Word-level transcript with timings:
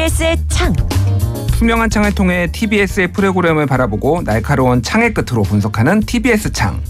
TBS의 0.00 0.38
창. 0.48 0.74
투명한 1.58 1.90
창을 1.90 2.14
통해 2.14 2.48
TBS의 2.50 3.12
프로그램을 3.12 3.66
바라보고 3.66 4.22
날카로운 4.24 4.82
창의 4.82 5.12
끝으로 5.12 5.42
분석하는 5.42 6.00
TBS 6.00 6.52
창. 6.52 6.80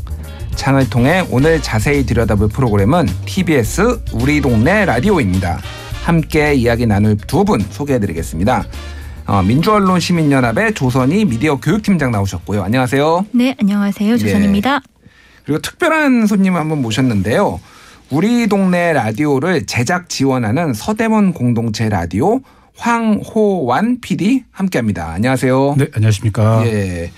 창을 0.54 0.88
통해 0.88 1.26
오늘 1.28 1.60
자세히 1.60 2.06
들여다볼 2.06 2.50
프로그램은 2.50 3.08
TBS 3.26 4.02
우리 4.12 4.40
동네 4.40 4.84
라디오입니다. 4.84 5.58
함께 6.04 6.54
이야기 6.54 6.86
나눌 6.86 7.16
두 7.16 7.42
분 7.44 7.60
소개해드리겠습니다. 7.60 8.64
어, 9.26 9.42
민주언론 9.42 9.98
시민연합의 9.98 10.74
조선희 10.74 11.24
미디어 11.24 11.56
교육팀장 11.58 12.12
나오셨고요. 12.12 12.62
안녕하세요. 12.62 13.26
네, 13.32 13.56
안녕하세요. 13.60 14.18
조선입니다. 14.18 14.82
그리고 15.44 15.60
특별한 15.60 16.28
손님 16.28 16.54
한 16.54 16.68
분 16.68 16.80
모셨는데요. 16.80 17.58
우리 18.10 18.46
동네 18.46 18.92
라디오를 18.92 19.66
제작 19.66 20.08
지원하는 20.08 20.74
서대문 20.74 21.32
공동체 21.32 21.88
라디오 21.88 22.40
황호완 22.80 24.00
PD 24.00 24.44
함께합니다. 24.50 25.10
안녕하세요. 25.10 25.74
네, 25.76 25.88
안녕하십니까. 25.92 26.62
예. 26.64 27.12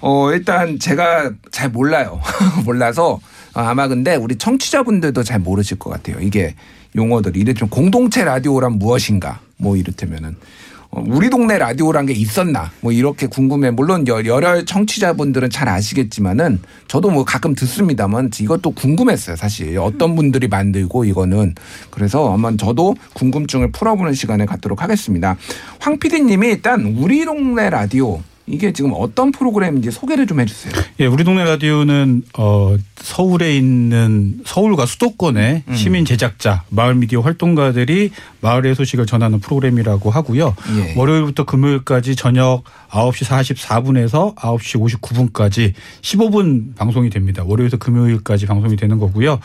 어, 0.00 0.32
일단 0.32 0.78
제가 0.78 1.32
잘 1.50 1.68
몰라요. 1.68 2.18
몰라서 2.64 3.20
아마 3.52 3.88
근데 3.88 4.16
우리 4.16 4.36
청취자분들도 4.36 5.22
잘 5.22 5.38
모르실 5.38 5.78
것 5.78 5.90
같아요. 5.90 6.18
이게 6.20 6.54
용어들이 6.96 7.40
이래 7.40 7.52
좀 7.52 7.68
공동체 7.68 8.24
라디오란 8.24 8.72
무엇인가 8.78 9.40
뭐 9.58 9.76
이를테면은 9.76 10.34
어, 10.80 10.81
우리 10.94 11.30
동네 11.30 11.56
라디오란 11.56 12.04
게 12.04 12.12
있었나? 12.12 12.70
뭐 12.80 12.92
이렇게 12.92 13.26
궁금해. 13.26 13.70
물론 13.70 14.06
여러 14.06 14.62
청취자분들은 14.62 15.48
잘 15.48 15.68
아시겠지만은 15.68 16.60
저도 16.86 17.10
뭐 17.10 17.24
가끔 17.24 17.54
듣습니다만 17.54 18.30
이것도 18.38 18.72
궁금했어요 18.72 19.36
사실. 19.36 19.78
어떤 19.78 20.14
분들이 20.14 20.48
만들고 20.48 21.06
이거는. 21.06 21.54
그래서 21.90 22.34
아마 22.34 22.54
저도 22.58 22.94
궁금증을 23.14 23.72
풀어보는 23.72 24.12
시간을 24.12 24.44
갖도록 24.44 24.82
하겠습니다. 24.82 25.36
황 25.80 25.98
PD님이 25.98 26.48
일단 26.48 26.84
우리 26.98 27.24
동네 27.24 27.70
라디오 27.70 28.20
이게 28.46 28.72
지금 28.72 28.92
어떤 28.94 29.30
프로그램인지 29.30 29.90
소개를 29.90 30.26
좀 30.26 30.40
해주세요. 30.40 30.72
예, 31.00 31.06
우리 31.06 31.22
동네 31.22 31.44
라디오는 31.44 32.22
어, 32.36 32.76
서울에 32.96 33.56
있는 33.56 34.40
서울과 34.44 34.86
수도권의 34.86 35.62
음. 35.68 35.74
시민 35.74 36.04
제작자, 36.04 36.64
마을 36.68 36.94
미디어 36.94 37.20
활동가들이 37.20 38.10
마을의 38.40 38.74
소식을 38.74 39.06
전하는 39.06 39.38
프로그램이라고 39.38 40.10
하고요. 40.10 40.56
예. 40.76 40.94
월요일부터 40.96 41.44
금요일까지 41.44 42.16
저녁 42.16 42.64
9시 42.90 43.26
44분에서 43.26 44.34
9시 44.34 45.00
59분까지 45.00 45.72
15분 46.02 46.74
방송이 46.76 47.10
됩니다. 47.10 47.44
월요일부터 47.46 47.78
금요일까지 47.84 48.46
방송이 48.46 48.76
되는 48.76 48.98
거고요. 48.98 49.38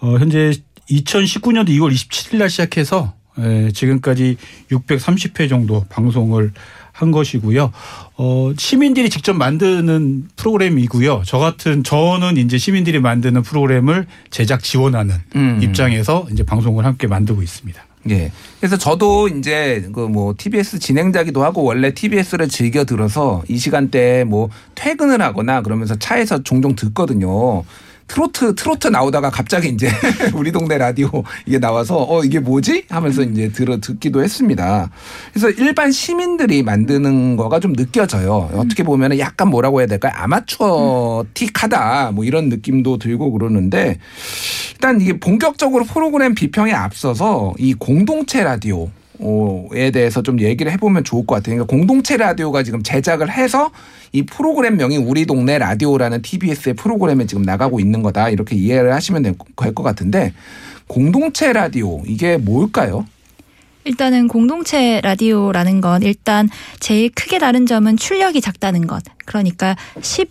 어, 0.00 0.16
현재 0.18 0.52
2019년도 0.88 1.68
2월 1.68 1.92
27일 1.92 2.38
날 2.38 2.48
시작해서 2.48 3.14
예, 3.38 3.70
지금까지 3.72 4.36
630회 4.70 5.48
정도 5.48 5.84
방송을 5.88 6.52
한 7.00 7.10
것이고요. 7.10 7.72
어, 8.16 8.52
시민들이 8.58 9.08
직접 9.08 9.32
만드는 9.32 10.28
프로그램이고요. 10.36 11.22
저 11.24 11.38
같은 11.38 11.82
저는 11.82 12.36
이제 12.36 12.58
시민들이 12.58 13.00
만드는 13.00 13.42
프로그램을 13.42 14.06
제작 14.30 14.62
지원하는 14.62 15.14
음. 15.34 15.60
입장에서 15.62 16.26
이제 16.30 16.44
방송을 16.44 16.84
함께 16.84 17.06
만들고 17.06 17.42
있습니다. 17.42 17.82
예. 18.10 18.32
그래서 18.58 18.76
저도 18.78 19.28
이제 19.28 19.88
그 19.94 20.08
뭐 20.10 20.34
TBS 20.36 20.78
진행자기도 20.78 21.44
하고 21.44 21.62
원래 21.62 21.92
TBS를 21.94 22.48
즐겨 22.48 22.84
들어서 22.84 23.42
이 23.48 23.56
시간대에 23.58 24.24
뭐 24.24 24.48
퇴근을 24.74 25.22
하거나 25.22 25.62
그러면서 25.62 25.94
차에서 25.96 26.42
종종 26.42 26.74
듣거든요. 26.74 27.64
트로트 28.10 28.56
트로트 28.56 28.88
나오다가 28.88 29.30
갑자기 29.30 29.68
이제 29.68 29.88
우리 30.34 30.50
동네 30.50 30.78
라디오 30.78 31.08
이게 31.46 31.60
나와서 31.60 32.04
어 32.08 32.24
이게 32.24 32.40
뭐지 32.40 32.86
하면서 32.88 33.22
이제 33.22 33.50
들어 33.50 33.78
듣기도 33.78 34.22
했습니다. 34.22 34.90
그래서 35.32 35.50
일반 35.50 35.92
시민들이 35.92 36.64
만드는 36.64 37.36
거가 37.36 37.60
좀 37.60 37.72
느껴져요. 37.72 38.50
어떻게 38.54 38.82
보면 38.82 39.16
약간 39.20 39.48
뭐라고 39.48 39.80
해야 39.80 39.86
될까요? 39.86 40.12
아마추어틱하다 40.16 42.10
뭐 42.12 42.24
이런 42.24 42.48
느낌도 42.48 42.98
들고 42.98 43.30
그러는데 43.30 43.98
일단 44.72 45.00
이게 45.00 45.20
본격적으로 45.20 45.84
프로그램 45.84 46.34
비평에 46.34 46.72
앞서서 46.72 47.54
이 47.58 47.74
공동체 47.74 48.42
라디오 48.42 48.90
에 49.74 49.90
대해서 49.90 50.22
좀 50.22 50.40
얘기를 50.40 50.72
해보면 50.72 51.04
좋을 51.04 51.26
것 51.26 51.36
같아요. 51.36 51.56
그러니까 51.56 51.66
공동체 51.76 52.16
라디오가 52.16 52.62
지금 52.62 52.82
제작을 52.82 53.30
해서 53.30 53.70
이 54.12 54.22
프로그램명이 54.22 54.96
우리 54.96 55.26
동네 55.26 55.58
라디오라는 55.58 56.22
TBS의 56.22 56.74
프로그램에 56.74 57.26
지금 57.26 57.42
나가고 57.42 57.80
있는 57.80 58.02
거다 58.02 58.30
이렇게 58.30 58.56
이해를 58.56 58.92
하시면 58.94 59.22
될 59.22 59.34
것 59.74 59.82
같은데 59.82 60.32
공동체 60.86 61.52
라디오 61.52 62.02
이게 62.06 62.36
뭘까요? 62.36 63.06
일단은 63.84 64.28
공동체 64.28 65.00
라디오라는 65.02 65.80
건 65.80 66.02
일단 66.02 66.48
제일 66.80 67.10
크게 67.10 67.38
다른 67.38 67.66
점은 67.66 67.96
출력이 67.96 68.40
작다는 68.40 68.86
것. 68.86 69.02
그러니까 69.24 69.76
10 70.02 70.30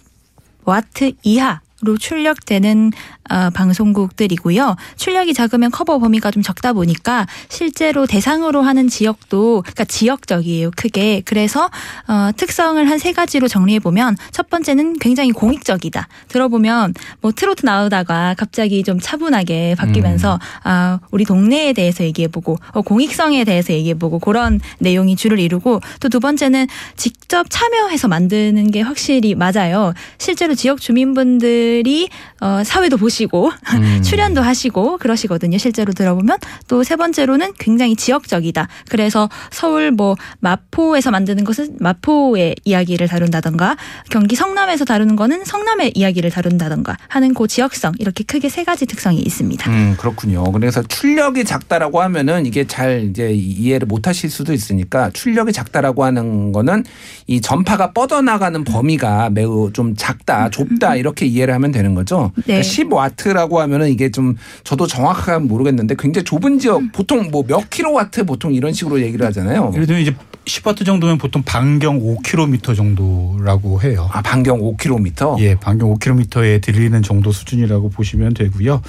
와트 0.65 1.13
이하 1.23 1.61
로 1.81 1.97
출력되는 1.97 2.91
어, 3.29 3.49
방송국들이고요. 3.53 4.75
출력이 4.97 5.33
작으면 5.33 5.71
커버 5.71 5.99
범위가 5.99 6.31
좀 6.31 6.43
적다 6.43 6.73
보니까 6.73 7.27
실제로 7.49 8.05
대상으로 8.05 8.61
하는 8.61 8.87
지역도 8.87 9.61
그러니까 9.61 9.85
지역적이에요. 9.85 10.71
크게. 10.75 11.21
그래서 11.25 11.69
어, 12.07 12.29
특성을 12.35 12.87
한 12.89 12.99
세 12.99 13.13
가지로 13.13 13.47
정리해 13.47 13.79
보면 13.79 14.17
첫 14.31 14.49
번째는 14.49 14.99
굉장히 14.99 15.31
공익적이다. 15.31 16.09
들어보면 16.27 16.93
뭐 17.21 17.31
트로트 17.31 17.65
나오다가 17.65 18.35
갑자기 18.37 18.83
좀 18.83 18.99
차분하게 18.99 19.75
바뀌면서 19.77 20.33
음. 20.33 20.39
아, 20.65 20.99
우리 21.11 21.23
동네에 21.23 21.71
대해서 21.71 22.03
얘기해 22.03 22.27
보고 22.27 22.57
어, 22.73 22.81
공익성에 22.81 23.45
대해서 23.45 23.71
얘기해 23.71 23.93
보고 23.93 24.19
그런 24.19 24.59
내용이 24.79 25.15
주를 25.15 25.39
이루고 25.39 25.79
또 26.01 26.09
두 26.09 26.19
번째는 26.19 26.67
직접 26.97 27.47
참여해서 27.49 28.09
만드는 28.09 28.71
게 28.71 28.81
확실히 28.81 29.33
맞아요. 29.35 29.93
실제로 30.17 30.55
지역 30.55 30.81
주민분들 30.81 31.39
분들이 31.39 32.09
어, 32.41 32.63
사회도 32.63 32.97
보시 32.97 33.18
고 33.27 33.51
음. 33.73 34.01
출연도 34.03 34.41
하시고 34.41 34.97
그러시거든요. 34.97 35.57
실제로 35.57 35.93
들어보면 35.93 36.37
또 36.67 36.83
세 36.89 36.95
번째로는 36.95 37.53
굉장히 37.59 37.95
지역적이다. 37.95 38.67
그래서 38.89 39.29
서울 39.51 39.91
뭐 39.91 40.15
마포에서 40.39 41.11
만드는 41.11 41.43
것은 41.43 41.77
마포의 41.79 42.55
이야기를 42.65 43.07
다룬다던가 43.07 43.77
경기 44.09 44.35
성남에서 44.35 44.85
다루는 44.85 45.15
거는 45.15 45.45
성남의 45.45 45.91
이야기를 45.93 46.31
다룬다던가 46.31 46.97
하는 47.07 47.35
그 47.35 47.47
지역성 47.47 47.93
이렇게 47.99 48.23
크게 48.23 48.49
세 48.49 48.63
가지 48.63 48.87
특성이 48.87 49.19
있습니다. 49.19 49.69
음 49.69 49.95
그렇군요. 49.99 50.51
그래서 50.51 50.81
출력이 50.81 51.43
작다라고 51.45 52.01
하면은 52.01 52.47
이게 52.47 52.65
잘 52.65 53.03
이제 53.03 53.31
이해를 53.31 53.85
못 53.85 54.07
하실 54.07 54.31
수도 54.31 54.51
있으니까 54.51 55.11
출력이 55.11 55.53
작다라고 55.53 56.03
하는 56.03 56.51
거는 56.51 56.85
이 57.27 57.39
전파가 57.39 57.91
뻗어나가는 57.93 58.63
범위가 58.63 59.29
매우 59.29 59.71
좀 59.73 59.95
작다, 59.95 60.49
좁다 60.49 60.95
이렇게 60.95 61.27
이해를 61.27 61.53
하면 61.53 61.71
되는 61.71 61.93
거죠. 61.93 62.31
네. 62.47 62.61
그러니까 62.61 62.67
10와트라고 62.67 63.59
하면은 63.61 63.89
이게 63.89 64.09
좀 64.11 64.35
저도 64.63 64.87
정확하게 64.87 65.45
모르겠는데 65.45 65.95
굉장히 65.97 66.23
좁은 66.25 66.59
지역 66.59 66.79
음. 66.79 66.91
보통 66.91 67.29
뭐 67.31 67.43
몇 67.49 67.69
킬로와트 67.69 68.25
보통 68.25 68.53
이런 68.53 68.73
식으로 68.73 69.01
얘기를 69.01 69.25
하잖아요. 69.25 69.71
예를 69.73 69.87
들면 69.87 70.01
이제 70.03 70.15
10와트 70.45 70.85
정도면 70.85 71.17
보통 71.17 71.41
반경 71.43 71.99
5km 71.99 72.75
정도라고 72.75 73.81
해요. 73.81 74.09
아, 74.11 74.21
반경 74.21 74.59
5km? 74.59 75.39
예, 75.39 75.55
반경 75.55 75.93
5km에 75.95 76.61
들리는 76.61 77.01
정도 77.03 77.31
수준이라고 77.31 77.89
보시면 77.89 78.33
되고요. 78.33 78.81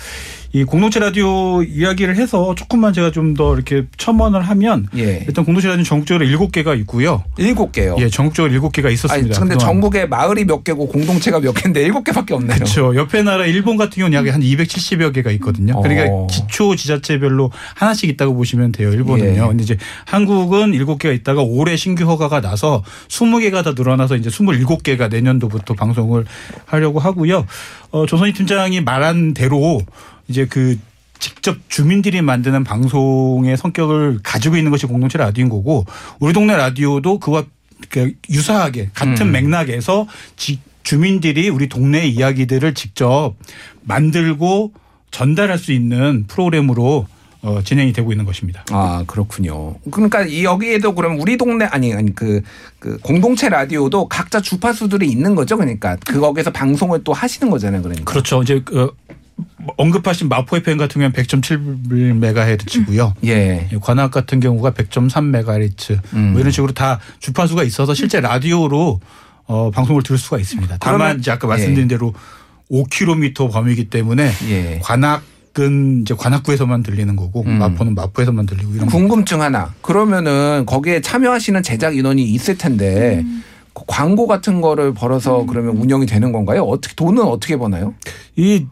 이 0.53 0.65
공동체 0.65 0.99
라디오 0.99 1.63
이야기를 1.63 2.17
해서 2.17 2.57
조금만 2.57 2.93
제가 2.93 3.13
좀 3.13 3.31
더 3.35 3.55
이렇게 3.55 3.85
첨언을 3.97 4.43
하면 4.43 4.89
예. 4.97 5.23
일단 5.29 5.45
공동체 5.45 5.69
라디오 5.69 5.85
전국적으로 5.85 6.25
일곱 6.25 6.51
개가 6.51 6.75
있고요. 6.75 7.23
일곱 7.39 7.71
개요? 7.71 7.95
예, 8.01 8.09
전국적으로 8.09 8.53
일곱 8.53 8.73
개가 8.73 8.91
있었습니다. 8.91 9.39
근데 9.39 9.57
전국에 9.57 10.07
마을이 10.07 10.45
몇 10.45 10.65
개고 10.65 10.89
공동체가 10.89 11.39
몇 11.39 11.53
개인데 11.53 11.81
일곱 11.83 12.03
개밖에 12.03 12.35
없네요. 12.35 12.55
그렇죠. 12.57 12.97
옆에 12.97 13.23
나라 13.23 13.47
일본 13.47 13.77
같은 13.77 14.01
경우는 14.01 14.19
약 14.19 14.35
한 14.35 14.41
270여 14.43 15.13
개가 15.15 15.31
있거든요. 15.33 15.75
어. 15.79 15.83
그러니까 15.83 16.27
기초 16.29 16.75
지자체별로 16.75 17.53
하나씩 17.77 18.11
있다고 18.11 18.35
보시면 18.35 18.73
돼요. 18.73 18.93
일본은요. 18.93 19.43
예. 19.45 19.47
근데 19.47 19.63
이제 19.63 19.77
한국은 20.07 20.75
일곱 20.75 20.99
개가 20.99 21.15
있다가 21.15 21.43
올해 21.43 21.77
신규 21.77 22.05
허가가 22.05 22.41
나서 22.41 22.83
20개가 23.09 23.63
더 23.63 23.73
늘어나서 23.73 24.17
이제 24.17 24.29
27개가 24.31 25.09
내년도부터 25.09 25.75
방송을 25.75 26.25
하려고 26.67 26.99
하고요. 26.99 27.47
어, 27.93 28.07
조선희 28.07 28.33
팀장이 28.33 28.81
말한 28.81 29.35
대로 29.35 29.81
이제 30.31 30.47
그 30.47 30.79
직접 31.19 31.59
주민들이 31.69 32.23
만드는 32.23 32.65
방송의 32.65 33.57
성격을 33.57 34.21
가지고 34.23 34.57
있는 34.57 34.71
것이 34.71 34.87
공동체 34.87 35.19
라디오인 35.19 35.51
거고 35.51 35.85
우리 36.19 36.33
동네 36.33 36.57
라디오도 36.57 37.19
그와 37.19 37.45
그 37.91 38.13
유사하게 38.31 38.91
같은 38.95 39.27
음. 39.27 39.33
맥락에서 39.33 40.07
주민들이 40.83 41.49
우리 41.49 41.69
동네 41.69 42.07
이야기들을 42.07 42.75
직접 42.75 43.35
만들고 43.83 44.73
전달할 45.11 45.59
수 45.59 45.73
있는 45.73 46.25
프로그램으로 46.27 47.07
어, 47.43 47.63
진행이 47.63 47.93
되고 47.93 48.13
있는 48.13 48.27
것입니다. 48.27 48.65
아 48.71 49.03
그렇군요. 49.07 49.77
그러니까 49.91 50.43
여기에도 50.43 50.95
그럼 50.95 51.19
우리 51.19 51.39
동네 51.39 51.65
아니 51.65 51.93
아니 51.95 52.15
그, 52.15 52.43
그 52.79 52.99
공동체 52.99 53.49
라디오도 53.49 54.09
각자 54.09 54.41
주파수들이 54.41 55.09
있는 55.09 55.35
거죠. 55.35 55.57
그러니까 55.57 55.97
그 56.07 56.21
거기서 56.21 56.51
방송을 56.51 57.03
또 57.03 57.15
하시는 57.15 57.51
거잖아요. 57.51 57.83
그러니까 57.83 58.05
그렇죠. 58.05 58.43
이제 58.43 58.61
그 58.63 58.93
언급하신 59.77 60.29
마포 60.29 60.57
FM 60.57 60.79
같은 60.79 61.01
경우는 61.01 61.13
100.7MHz고요. 61.13 63.15
예. 63.25 63.69
관악 63.81 64.11
같은 64.11 64.41
경우가 64.41 64.73
100.3MHz 64.73 65.99
음. 66.15 66.33
뭐 66.33 66.41
이런 66.41 66.53
식으로 66.53 66.73
다 66.73 67.01
주파수가 67.19 67.63
있어서 67.65 67.95
실제 67.95 68.21
라디오로 68.21 69.01
어, 69.47 69.71
방송을 69.71 70.03
들을 70.03 70.19
수가 70.19 70.39
있습니다. 70.39 70.77
다만 70.81 71.19
이제 71.19 71.31
아까 71.31 71.47
말씀드린 71.47 71.85
예. 71.85 71.89
대로 71.89 72.15
5km 72.71 73.51
범위이기 73.51 73.91
때문에 73.91 74.31
예. 74.49 74.79
관악 74.83 75.23
은 75.59 76.03
이제 76.03 76.15
관악구에서만 76.15 76.85
들리는 76.85 77.17
거고 77.17 77.43
음. 77.45 77.59
마포는 77.59 77.97
마포에서만 77.97 78.47
들리고 78.47 78.73
이런 78.73 78.87
궁금증 78.87 79.43
하나. 79.43 79.75
그러면은 79.83 80.65
거기에 80.65 81.01
참여하시는 81.01 81.65
제작 81.65 81.97
인원이 81.97 82.23
있을 82.23 82.57
텐데 82.57 83.25
그 83.75 83.83
광고 83.89 84.29
같은 84.29 84.61
거를 84.61 84.95
벌어서 84.95 85.45
그러면 85.47 85.77
운영이 85.77 86.07
되는 86.07 86.31
건가요? 86.31 86.63
어떻게 86.63 86.95
돈은 86.95 87.25
어떻게 87.25 87.57
버나요? 87.57 87.95
이 88.37 88.65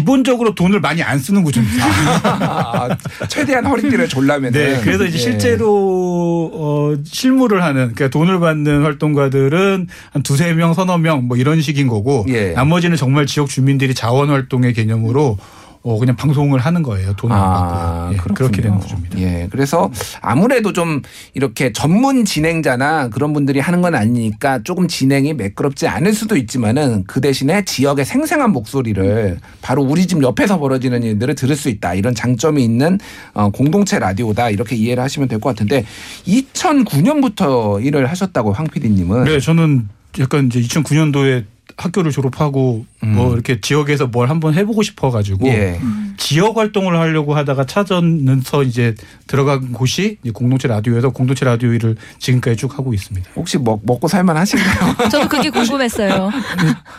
기본적으로 0.00 0.54
돈을 0.54 0.80
많이 0.80 1.02
안 1.02 1.18
쓰는 1.18 1.42
구조입니다. 1.42 1.86
아, 2.22 2.96
최대한 3.28 3.64
허리띠를 3.64 4.08
졸라면 4.10 4.52
네, 4.52 4.78
그래서 4.84 5.06
이제 5.06 5.16
실제로 5.16 6.50
어 6.52 6.94
실무를 7.02 7.62
하는 7.62 7.94
그러니까 7.94 8.08
돈을 8.08 8.38
받는 8.38 8.82
활동가들은 8.82 9.86
한 10.12 10.22
두세 10.22 10.52
명, 10.52 10.74
서너 10.74 10.98
명 10.98 11.16
뭐 11.26 11.38
이런 11.38 11.62
식인 11.62 11.88
거고 11.88 12.26
예. 12.28 12.50
나머지는 12.50 12.98
정말 12.98 13.24
지역 13.24 13.48
주민들이 13.48 13.94
자원 13.94 14.28
활동의 14.28 14.74
개념으로 14.74 15.38
어 15.88 15.98
그냥 16.00 16.16
방송을 16.16 16.58
하는 16.58 16.82
거예요. 16.82 17.14
돈을 17.14 17.36
안 17.36 17.40
받고. 17.42 18.12
예, 18.14 18.16
그렇게 18.34 18.60
되는 18.60 18.76
구조입니다. 18.78 19.18
예, 19.20 19.46
그래서 19.52 19.88
아무래도 20.20 20.72
좀 20.72 21.00
이렇게 21.32 21.72
전문 21.72 22.24
진행자나 22.24 23.08
그런 23.10 23.32
분들이 23.32 23.60
하는 23.60 23.82
건 23.82 23.94
아니니까 23.94 24.64
조금 24.64 24.88
진행이 24.88 25.34
매끄럽지 25.34 25.86
않을 25.86 26.12
수도 26.12 26.36
있지만은 26.36 27.04
그 27.06 27.20
대신에 27.20 27.64
지역의 27.64 28.04
생생한 28.04 28.50
목소리를 28.50 29.38
바로 29.62 29.82
우리 29.84 30.08
집 30.08 30.20
옆에서 30.24 30.58
벌어지는 30.58 31.04
일들을 31.04 31.36
들을 31.36 31.54
수 31.54 31.68
있다 31.68 31.94
이런 31.94 32.16
장점이 32.16 32.64
있는 32.64 32.98
어, 33.34 33.50
공동체 33.50 34.00
라디오다 34.00 34.50
이렇게 34.50 34.74
이해를 34.74 35.04
하시면 35.04 35.28
될 35.28 35.36
것 35.38 35.50
같은데 35.50 35.84
2009년부터 36.26 37.84
일을 37.84 38.06
하셨다고 38.10 38.52
황 38.52 38.66
PD님은 38.66 39.24
네, 39.24 39.38
저는 39.38 39.88
약간 40.18 40.46
이제 40.46 40.60
2009년도에 40.60 41.44
학교를 41.76 42.10
졸업하고 42.10 42.86
뭐 43.14 43.32
이렇게 43.34 43.60
지역에서 43.60 44.06
뭘 44.06 44.30
한번 44.30 44.54
해보고 44.54 44.82
싶어가지고 44.82 45.46
음. 45.46 45.52
예. 45.52 45.80
지역 46.16 46.56
활동을 46.56 46.98
하려고 46.98 47.34
하다가 47.34 47.66
찾아서 47.66 48.62
이제 48.64 48.94
들어간 49.26 49.72
곳이 49.72 50.18
이제 50.22 50.30
공동체 50.30 50.66
라디오에서 50.66 51.10
공동체 51.10 51.44
라디오 51.44 51.72
일을 51.72 51.96
지금까지 52.18 52.56
쭉 52.56 52.78
하고 52.78 52.94
있습니다. 52.94 53.30
혹시 53.36 53.58
먹, 53.58 53.80
먹고 53.84 54.08
살만 54.08 54.36
하신가요? 54.36 55.08
저도 55.10 55.28
그게 55.28 55.50
궁금했어요. 55.50 56.30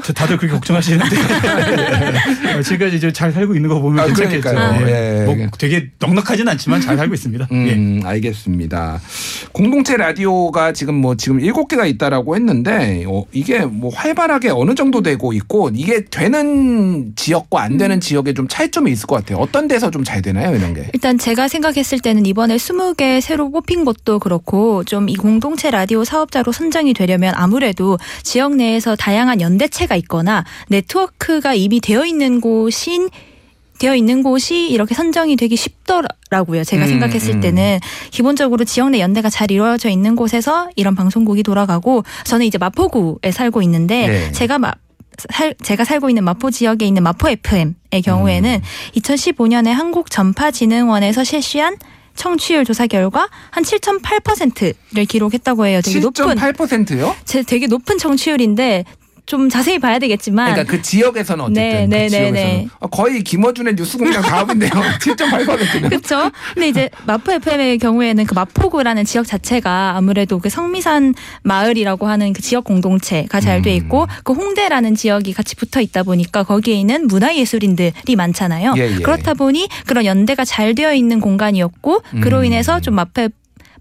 저 0.03 0.13
다들 0.13 0.37
그렇게 0.37 0.53
걱정하시는데 0.53 1.15
네. 1.15 2.61
지금까지 2.61 2.97
이제 2.97 3.11
잘 3.11 3.31
살고 3.31 3.55
있는 3.55 3.69
거 3.69 3.79
보면 3.79 3.99
아, 3.99 4.05
괜찮겠죠. 4.05 4.41
그러니까요. 4.41 4.87
예. 4.87 5.21
예. 5.21 5.25
뭐 5.25 5.35
되게 5.57 5.89
넉넉하진 5.99 6.47
않지만 6.47 6.81
잘 6.81 6.97
살고 6.97 7.13
있습니다. 7.13 7.47
예. 7.51 7.55
음, 7.73 8.01
알겠습니다. 8.05 9.01
공동체 9.51 9.97
라디오가 9.97 10.73
지금 10.73 10.95
뭐 10.95 11.15
지금 11.15 11.39
일곱 11.39 11.67
개가 11.67 11.85
있다라고 11.85 12.35
했는데 12.35 13.03
어, 13.07 13.25
이게 13.31 13.59
뭐 13.65 13.91
활발하게 13.93 14.49
어느 14.49 14.75
정도 14.75 15.01
되고 15.01 15.33
있고 15.33 15.71
이게 15.73 15.96
되는 16.05 17.13
지역과 17.15 17.61
안 17.61 17.77
되는 17.77 17.99
지역에 17.99 18.33
좀 18.33 18.47
차이점이 18.47 18.91
있을 18.91 19.07
것 19.07 19.15
같아요. 19.17 19.37
어떤 19.39 19.67
데서 19.67 19.91
좀 19.91 20.03
잘 20.03 20.21
되나요, 20.21 20.55
이런 20.55 20.73
게? 20.73 20.89
일단 20.93 21.17
제가 21.17 21.47
생각했을 21.47 21.99
때는 21.99 22.25
이번에 22.25 22.55
20개 22.57 23.19
새로 23.21 23.51
뽑힌 23.51 23.83
것도 23.85 24.19
그렇고 24.19 24.83
좀 24.85 25.07
이 25.09 25.15
공동체 25.15 25.71
라디오 25.71 26.03
사업자로 26.03 26.51
선정이 26.51 26.93
되려면 26.93 27.33
아무래도 27.35 27.97
지역 28.23 28.55
내에서 28.55 28.95
다양한 28.95 29.39
연대체가 29.41 29.95
있거나 29.97 30.43
네트워크가 30.69 31.53
이미 31.53 31.79
되어 31.79 32.05
있는 32.05 32.41
곳인 32.41 33.09
되어 33.79 33.95
있는 33.95 34.23
곳이 34.23 34.69
이렇게 34.69 34.95
선정이 34.95 35.35
되기 35.35 35.55
쉽더라고요. 35.55 36.63
제가 36.63 36.85
음, 36.85 36.87
생각했을 36.89 37.35
음. 37.35 37.41
때는 37.41 37.79
기본적으로 38.11 38.65
지역 38.65 38.89
내 38.89 38.99
연대가 38.99 39.29
잘 39.29 39.51
이루어져 39.51 39.89
있는 39.89 40.15
곳에서 40.15 40.69
이런 40.75 40.95
방송국이 40.95 41.43
돌아가고 41.43 42.03
저는 42.25 42.45
이제 42.45 42.57
마포구에 42.57 43.31
살고 43.31 43.61
있는데 43.61 44.07
네. 44.07 44.31
제가 44.31 44.57
마, 44.57 44.73
살, 45.29 45.53
제가 45.61 45.83
살고 45.83 46.09
있는 46.09 46.23
마포 46.23 46.51
지역에 46.51 46.85
있는 46.85 47.03
마포 47.03 47.29
FM의 47.29 48.01
경우에는 48.03 48.61
2015년에 48.95 49.67
한국전파진흥원에서 49.69 51.23
실시한 51.23 51.77
청취율 52.15 52.65
조사 52.65 52.87
결과 52.87 53.29
한 53.51 53.63
7.8%를 53.63 55.05
기록했다고 55.05 55.65
해요. 55.67 55.81
되게 55.83 55.99
높은 55.99 56.35
7.8%요? 56.35 57.15
제 57.25 57.43
되게 57.43 57.67
높은 57.67 57.97
청취율인데 57.97 58.85
좀 59.27 59.49
자세히 59.49 59.77
봐야 59.77 59.99
되겠지만 59.99 60.53
그러니까 60.53 60.71
그 60.71 60.81
지역에서는 60.81 61.43
어쨌든 61.43 61.61
네, 61.61 61.85
그 61.85 61.93
네, 61.93 62.09
지역에서는 62.09 62.33
네, 62.33 62.43
네. 62.43 62.67
어, 62.79 62.87
거의 62.87 63.21
김어준의 63.21 63.75
뉴스공장 63.75 64.21
다음인데요. 64.23 64.71
7.8%는. 65.01 65.89
그렇죠. 65.89 66.31
근데 66.53 66.69
이제 66.69 66.89
마포 67.05 67.33
FM의 67.33 67.77
경우에는 67.77 68.25
그 68.25 68.33
마포구라는 68.33 69.03
지역 69.03 69.27
자체가 69.27 69.97
아무래도 69.97 70.39
그 70.39 70.49
성미산 70.49 71.13
마을이라고 71.43 72.07
하는 72.07 72.31
그 72.31 72.41
지역 72.41 72.63
공동체가 72.63 73.41
잘돼 73.41 73.75
있고 73.75 74.03
음. 74.03 74.07
그 74.23 74.31
홍대라는 74.31 74.95
지역이 74.95 75.33
같이 75.33 75.57
붙어 75.57 75.81
있다 75.81 76.03
보니까 76.03 76.43
거기에 76.43 76.75
있는 76.75 77.07
문화예술인들이 77.07 78.15
많잖아요. 78.15 78.75
예, 78.77 78.95
예. 78.95 78.95
그렇다 78.95 79.33
보니 79.33 79.67
그런 79.85 80.05
연대가 80.05 80.45
잘 80.45 80.73
되어 80.73 80.93
있는 80.93 81.19
공간이었고 81.19 82.01
그로 82.21 82.39
음. 82.39 82.45
인해서 82.45 82.79
좀 82.79 82.95
마포 82.95 83.27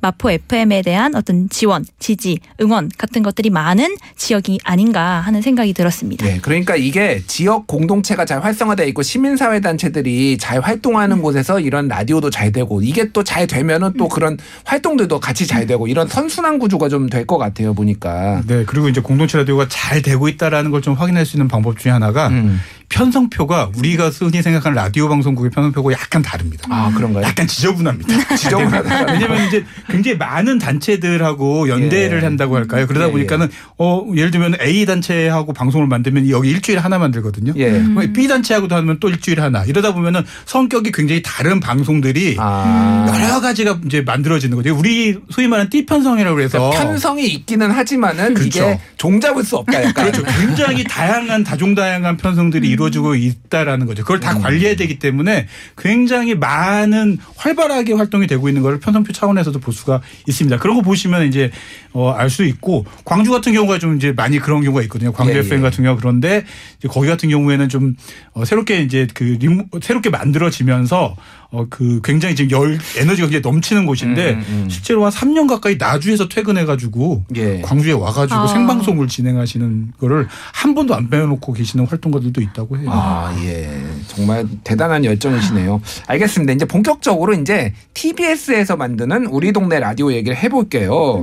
마포 0.01 0.31
FM에 0.31 0.83
대한 0.83 1.15
어떤 1.15 1.49
지원, 1.49 1.85
지지, 1.99 2.39
응원 2.61 2.91
같은 2.97 3.23
것들이 3.23 3.51
많은 3.51 3.97
지역이 4.17 4.61
아닌가 4.65 5.21
하는 5.21 5.43
생각이 5.43 5.73
들었습니다. 5.73 6.25
네, 6.27 6.39
그러니까 6.41 6.77
이게 6.77 7.23
지역 7.27 7.67
공동체가 7.67 8.25
잘 8.25 8.43
활성화되어 8.43 8.87
있고 8.87 9.03
시민사회 9.03 9.61
단체들이 9.61 10.39
잘 10.39 10.59
음. 10.59 10.63
활동하는 10.63 11.23
곳에서 11.23 11.61
이런 11.61 11.89
라디오도 11.89 12.31
잘 12.31 12.53
되고 12.53 12.81
이게 12.83 13.11
또 13.13 13.23
잘 13.27 13.47
되면은 13.47 13.95
또 13.99 14.09
그런 14.09 14.39
활동들도 14.65 15.19
같이 15.21 15.47
잘 15.47 15.67
되고 15.67 15.87
이런 15.89 16.07
선순환 16.09 16.59
구조가 16.59 16.89
좀 16.89 17.09
될 17.11 17.27
것 17.27 17.39
같아요 17.39 17.75
보니까. 17.75 18.43
네, 18.47 18.65
그리고 18.67 18.89
이제 18.89 19.01
공동체 19.01 19.37
라디오가 19.39 19.67
잘 19.69 20.01
되고 20.03 20.29
있다라는 20.29 20.71
걸 20.71 20.81
좀 20.81 20.95
확인할 20.95 21.27
수 21.27 21.37
있는 21.37 21.49
방법 21.49 21.79
중에 21.79 21.91
하나가 21.91 22.29
음. 22.29 22.61
편성표가 22.97 23.73
우리가 23.77 24.09
흔히 24.09 24.41
생각하는 24.41 24.75
라디오 24.75 25.07
방송국의 25.11 25.51
편성표가 25.51 25.93
약간 25.93 26.23
다릅니다. 26.23 26.67
아 26.71 26.91
그런가요? 26.95 27.25
약간 27.25 27.47
지저분합니다. 27.47 28.37
지저분하다. 28.37 29.13
왜냐면 29.13 29.47
이제 29.47 29.65
굉장히 29.91 30.17
많은 30.17 30.59
단체들하고 30.59 31.69
연대를 31.69 32.21
예. 32.21 32.25
한다고 32.25 32.57
할까요? 32.57 32.87
그러다 32.87 33.09
예, 33.09 33.11
보니까는 33.11 33.51
어 33.77 34.07
예를 34.17 34.31
들면 34.31 34.57
A 34.63 34.87
단체하고 34.87 35.53
방송을 35.53 35.87
만들면 35.87 36.31
여기 36.31 36.49
일주일에 36.49 36.81
하나 36.81 36.99
만들거든요. 36.99 37.53
예. 37.57 37.73
그럼 37.73 38.13
B 38.15 38.29
단체하고도 38.29 38.75
하면 38.77 38.97
또 38.99 39.11
일주일에 39.11 39.43
하나. 39.43 39.63
이러다 39.65 39.93
보면은 39.93 40.25
성격이 40.47 40.93
굉장히 40.93 41.21
다른 41.23 41.61
방송들이 41.61 42.37
아. 42.39 43.07
여러 43.09 43.43
가지가 43.43 43.81
이제 43.85 44.01
만들어지는 44.01 44.57
거죠. 44.57 44.75
우리 44.75 45.19
소위 45.31 45.49
말하는 45.49 45.69
띠 45.69 45.85
편성이라고 45.85 46.41
해서 46.41 46.59
그러니까 46.71 46.83
편성이 46.85 47.27
있기는 47.27 47.71
하지만은 47.71 48.33
그렇죠. 48.33 48.63
이게 48.63 48.81
종잡을 48.97 49.45
수 49.45 49.57
없다. 49.57 49.93
그렇죠. 49.93 50.23
굉장히 50.41 50.83
다양한 50.85 51.45
다종다양한 51.45 52.17
편성들이 52.17 52.67
이루어 52.71 52.86
지고 52.91 53.15
있다라는 53.15 53.87
거죠. 53.87 54.03
그걸 54.03 54.21
다 54.21 54.33
음. 54.37 54.43
관리해야 54.43 54.77
되기 54.77 54.99
때문에 54.99 55.49
굉장히 55.77 56.35
많은 56.35 57.19
활발하게 57.37 57.95
활동이 57.95 58.27
되고 58.27 58.49
있는 58.49 58.63
걸 58.63 58.79
편성표 58.79 59.13
차원에서도 59.13 59.59
볼 59.59 59.75
수가 59.75 60.01
있습니다. 60.29 60.59
그런 60.59 60.77
거 60.77 60.83
보시면 60.83 61.27
이제 61.27 61.51
어, 61.93 62.11
알 62.11 62.27
수 62.37 62.45
있고 62.45 62.85
광주 63.05 63.31
같은 63.31 63.53
경우가 63.53 63.79
좀 63.79 63.97
이제 63.97 64.13
많이 64.13 64.39
그런 64.39 64.63
경우가 64.63 64.83
있거든요. 64.83 65.13
광주 65.13 65.35
예, 65.35 65.39
FM 65.39 65.61
예. 65.61 65.63
같은 65.63 65.85
경우 65.85 65.97
그런데 65.97 66.45
이제 66.79 66.89
거기 66.89 67.09
같은 67.09 67.29
경우에는 67.31 67.69
좀 67.69 67.97
어, 68.35 68.45
새롭게 68.45 68.83
이제 68.83 69.07
그 69.15 69.25
리모, 69.41 69.65
새롭게 69.81 70.11
만들어지면서 70.11 71.17
어, 71.51 71.67
그 71.71 72.01
굉장히 72.03 72.35
지금 72.35 72.51
열 72.51 72.79
에너지가 72.99 73.29
굉장히 73.29 73.41
넘치는 73.41 73.87
곳인데 73.87 74.35
음, 74.35 74.45
음, 74.49 74.63
음. 74.65 74.69
실제로 74.69 75.05
한 75.05 75.13
3년 75.13 75.49
가까이 75.49 75.77
나주에서 75.77 76.29
퇴근해가지고 76.29 77.25
예. 77.37 77.61
광주에 77.63 77.93
와가지고 77.93 78.41
아. 78.41 78.47
생방송을 78.49 79.09
진행하시는 79.09 79.93
거를 79.99 80.27
한 80.53 80.75
번도 80.75 80.95
안 80.95 81.09
빼놓고 81.09 81.53
계시는 81.53 81.87
활동가들도 81.87 82.41
있다고 82.41 82.76
해요. 82.79 82.89
아, 82.93 83.35
예. 83.45 83.69
정말 84.07 84.47
대단한 84.65 85.05
열정이시네요. 85.05 85.81
알겠습니다. 86.07 86.53
이제 86.53 86.65
본격적으로 86.65 87.35
이제 87.35 87.73
TBS에서 87.95 88.77
만드는 88.77 89.27
우리 89.27 89.53
동네 89.53 89.79
라디오 89.81 90.13
얘기를 90.13 90.37
해볼게요. 90.37 91.23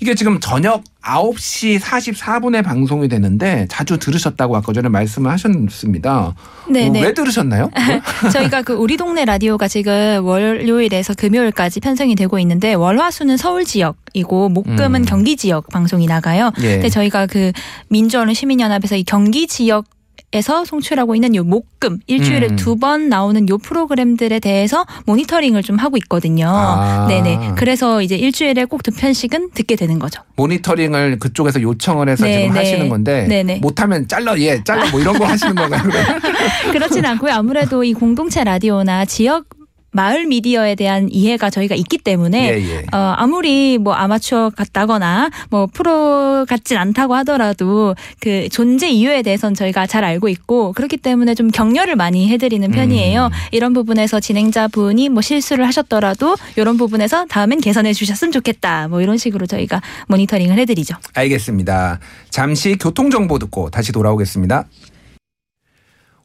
이게 0.00 0.14
지금 0.14 0.40
저녁 0.40 0.82
9시 1.02 1.78
44분에 1.78 2.62
방송이 2.62 3.08
되는데 3.08 3.66
자주 3.70 3.98
들으셨다고 3.98 4.56
아까 4.56 4.72
전에 4.72 4.88
말씀을 4.88 5.30
하셨습니다. 5.30 6.34
네, 6.68 6.88
어, 6.88 6.92
네. 6.92 7.02
왜 7.02 7.14
들으셨나요? 7.14 7.70
저희가 8.32 8.62
그 8.62 8.74
우리 8.74 8.96
동네 8.96 9.24
라디오가 9.24 9.68
지금 9.68 10.20
월요일에서 10.24 11.14
금요일까지 11.14 11.80
편성이 11.80 12.16
되고 12.16 12.38
있는데 12.38 12.74
월화수는 12.74 13.36
서울 13.36 13.64
지역이고 13.64 14.48
목금은 14.48 15.02
음. 15.02 15.04
경기 15.04 15.36
지역 15.36 15.68
방송이 15.68 16.06
나가요. 16.06 16.52
예. 16.60 16.74
근데 16.74 16.88
저희가 16.88 17.26
그 17.26 17.52
민주언론 17.88 18.34
시민연합에서 18.34 18.96
이 18.96 19.04
경기 19.04 19.46
지역 19.46 19.86
에서 20.32 20.64
송출하고 20.64 21.14
있는 21.14 21.36
요 21.36 21.44
목금 21.44 22.00
일주일에 22.08 22.48
음. 22.48 22.56
두번 22.56 23.08
나오는 23.08 23.48
요 23.48 23.56
프로그램들에 23.56 24.40
대해서 24.40 24.84
모니터링을 25.06 25.62
좀 25.62 25.76
하고 25.76 25.96
있거든요. 25.98 26.48
아. 26.48 27.06
네네. 27.06 27.52
그래서 27.56 28.02
이제 28.02 28.16
일주일에 28.16 28.64
꼭 28.64 28.82
두 28.82 28.90
편씩은 28.90 29.50
듣게 29.54 29.76
되는 29.76 29.98
거죠. 30.00 30.22
모니터링을 30.36 31.18
그쪽에서 31.20 31.62
요청을 31.62 32.08
해서 32.08 32.24
네, 32.26 32.40
지금 32.42 32.52
네. 32.52 32.58
하시는 32.58 32.88
건데 32.88 33.26
네, 33.28 33.42
네. 33.44 33.58
못하면 33.62 34.06
잘라 34.08 34.36
예 34.40 34.62
잘라 34.64 34.90
뭐 34.90 35.00
이런 35.00 35.16
거 35.18 35.24
하시는 35.24 35.54
건가요? 35.54 35.82
그렇진 36.72 37.04
않고요. 37.06 37.32
아무래도 37.32 37.84
이 37.84 37.94
공동체 37.94 38.42
라디오나 38.44 39.04
지역 39.04 39.44
마을 39.94 40.26
미디어에 40.26 40.74
대한 40.74 41.08
이해가 41.10 41.50
저희가 41.50 41.76
있기 41.76 41.98
때문에 41.98 42.48
예, 42.50 42.68
예. 42.68 42.78
어, 42.92 43.14
아무리 43.16 43.78
뭐 43.78 43.94
아마추어 43.94 44.50
같다거나 44.50 45.30
뭐 45.50 45.66
프로 45.72 46.44
같진 46.48 46.76
않다고 46.76 47.14
하더라도 47.16 47.94
그 48.20 48.48
존재 48.50 48.88
이유에 48.88 49.22
대해서는 49.22 49.54
저희가 49.54 49.86
잘 49.86 50.02
알고 50.04 50.28
있고 50.28 50.72
그렇기 50.72 50.96
때문에 50.96 51.36
좀 51.36 51.50
격려를 51.50 51.94
많이 51.94 52.28
해드리는 52.28 52.68
편이에요. 52.72 53.26
음. 53.26 53.30
이런 53.52 53.72
부분에서 53.72 54.18
진행자 54.18 54.68
분이 54.68 55.10
뭐 55.10 55.22
실수를 55.22 55.64
하셨더라도 55.66 56.36
이런 56.56 56.76
부분에서 56.76 57.26
다음엔 57.26 57.60
개선해 57.60 57.92
주셨으면 57.92 58.32
좋겠다. 58.32 58.88
뭐 58.88 59.00
이런 59.00 59.16
식으로 59.16 59.46
저희가 59.46 59.80
모니터링을 60.08 60.58
해드리죠. 60.58 60.96
알겠습니다. 61.14 62.00
잠시 62.30 62.76
교통 62.76 63.10
정보 63.10 63.38
듣고 63.38 63.70
다시 63.70 63.92
돌아오겠습니다. 63.92 64.64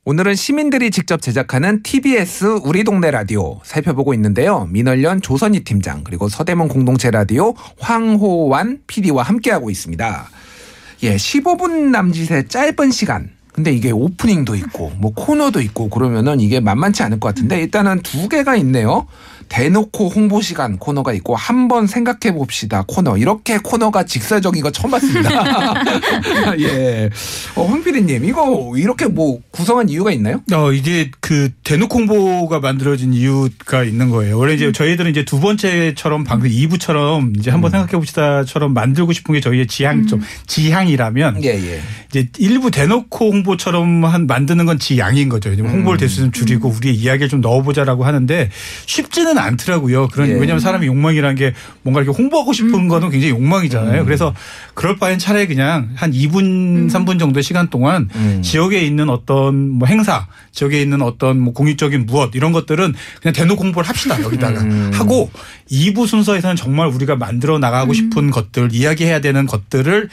오늘은 0.10 0.34
시민들이 0.34 0.90
직접 0.90 1.22
제작하는 1.22 1.84
TBS 1.84 2.62
우리 2.64 2.84
동네 2.84 3.12
라디오 3.12 3.60
살펴보고 3.64 4.16
있는데요. 4.16 4.66
민월련 4.72 5.22
조선희 5.22 5.64
팀장 5.64 6.04
그리고 6.04 6.30
서대문 6.30 6.68
공동체 6.68 7.12
라디오 7.12 7.54
황호완 7.80 8.80
PD와 8.88 9.22
함께하고 9.22 9.70
있습니다. 9.70 10.28
예, 11.04 11.16
15분 11.16 11.92
남짓의 11.92 12.48
짧은 12.48 12.90
시간. 12.90 13.30
근데 13.54 13.72
이게 13.72 13.92
오프닝도 13.92 14.56
있고 14.56 14.92
뭐 14.98 15.14
코너도 15.14 15.62
있고 15.62 15.90
그러면은 15.90 16.40
이게 16.40 16.60
만만치 16.60 17.04
않을 17.04 17.20
것 17.20 17.28
같은데 17.28 17.62
일단은 17.62 18.02
두 18.02 18.28
개가 18.30 18.56
있네요. 18.56 19.06
대놓고 19.50 20.10
홍보 20.10 20.42
시간 20.42 20.78
코너가 20.78 21.14
있고 21.14 21.36
한번 21.36 21.88
생각해 21.88 22.36
봅시다 22.36 22.84
코너 22.88 23.18
이렇게 23.18 23.58
코너가 23.58 24.06
직설적인 24.06 24.62
거 24.62 24.72
처음 24.72 24.92
봤습니다. 24.92 25.74
예, 26.60 27.10
어, 27.56 27.66
황 27.66 27.84
PD님 27.84 28.26
이거 28.26 28.74
이렇게 28.78 29.08
뭐 29.08 29.40
구성한 29.52 29.90
이유가 29.90 30.12
있나요? 30.12 30.42
어, 30.54 30.72
이제 30.72 31.10
그 31.20 31.50
대놓고 31.64 32.00
홍보가 32.00 32.60
만들어진 32.60 33.14
이유가 33.14 33.84
있는 33.84 34.10
거예요. 34.10 34.38
원래 34.38 34.54
이제 34.54 34.72
저희들은 34.72 35.10
이제 35.12 35.26
두 35.26 35.40
번째처럼 35.40 36.24
방금 36.24 36.50
2부처럼 36.50 37.38
이제 37.38 37.50
한번 37.50 37.72
생각해 37.72 37.92
봅시다처럼 37.92 38.74
만들고 38.74 39.12
싶은 39.14 39.34
게 39.34 39.42
저희의 39.42 39.68
지향 39.68 40.06
좀 40.06 40.22
지향이라면 40.46 41.44
예, 41.44 41.50
예. 41.50 41.82
이제 42.10 42.28
일부 42.38 42.70
대놓고 42.72 43.32
홍보처럼 43.32 44.06
한 44.06 44.28
만드는 44.28 44.66
건 44.66 44.78
지양인 44.78 45.30
거죠. 45.30 45.52
이제 45.52 45.64
홍보를 45.64 45.98
대수 45.98 46.18
좀 46.18 46.32
줄이고 46.32 46.70
우리의 46.70 46.96
이야기를 46.96 47.30
좀 47.30 47.42
넣어보자라고 47.42 48.06
하는데 48.06 48.50
쉽지는 48.86 49.39
않더라고요. 49.40 50.08
그런 50.10 50.30
예. 50.30 50.34
왜냐하면 50.34 50.60
사람이 50.60 50.88
욕망이라는 50.88 51.36
게 51.36 51.54
뭔가 51.82 52.02
이렇게 52.02 52.16
홍보하고 52.16 52.54
싶은 52.54 52.88
거는 52.88 53.10
굉장히 53.10 53.32
욕망이잖아요. 53.32 54.06
그래서 54.06 54.34
그럴 54.74 54.98
바엔 54.98 55.20
차라리 55.20 55.48
그냥 55.48 55.90
한 55.96 56.12
2분, 56.12 56.90
3분 56.90 57.20
정도 57.20 57.42
시간 57.42 57.70
동안 57.70 58.10
음. 58.16 58.42
지역에 58.44 58.82
있는 58.82 59.10
어떤 59.10 59.70
뭐 59.70 59.88
행사, 59.88 60.28
지역에 60.52 60.82
있는 60.82 61.02
어떤 61.02 61.40
뭐 61.40 61.54
공익적인 61.54 62.06
무엇 62.06 62.36
이런 62.36 62.52
것들은 62.52 62.94
그냥 63.22 63.34
대놓고 63.34 63.64
홍보를 63.64 63.88
합시다 63.88 64.22
여기다가 64.22 64.62
음. 64.62 64.92
하고 64.94 65.32
2부 65.72 66.08
순서에서는 66.08 66.56
정말 66.56 66.88
우리가 66.88 67.16
만들어 67.16 67.60
나가고 67.60 67.94
싶은 67.94 68.32
것들, 68.32 68.70
이야기해야 68.74 69.22
되는 69.22 69.46
것들을 69.46 70.10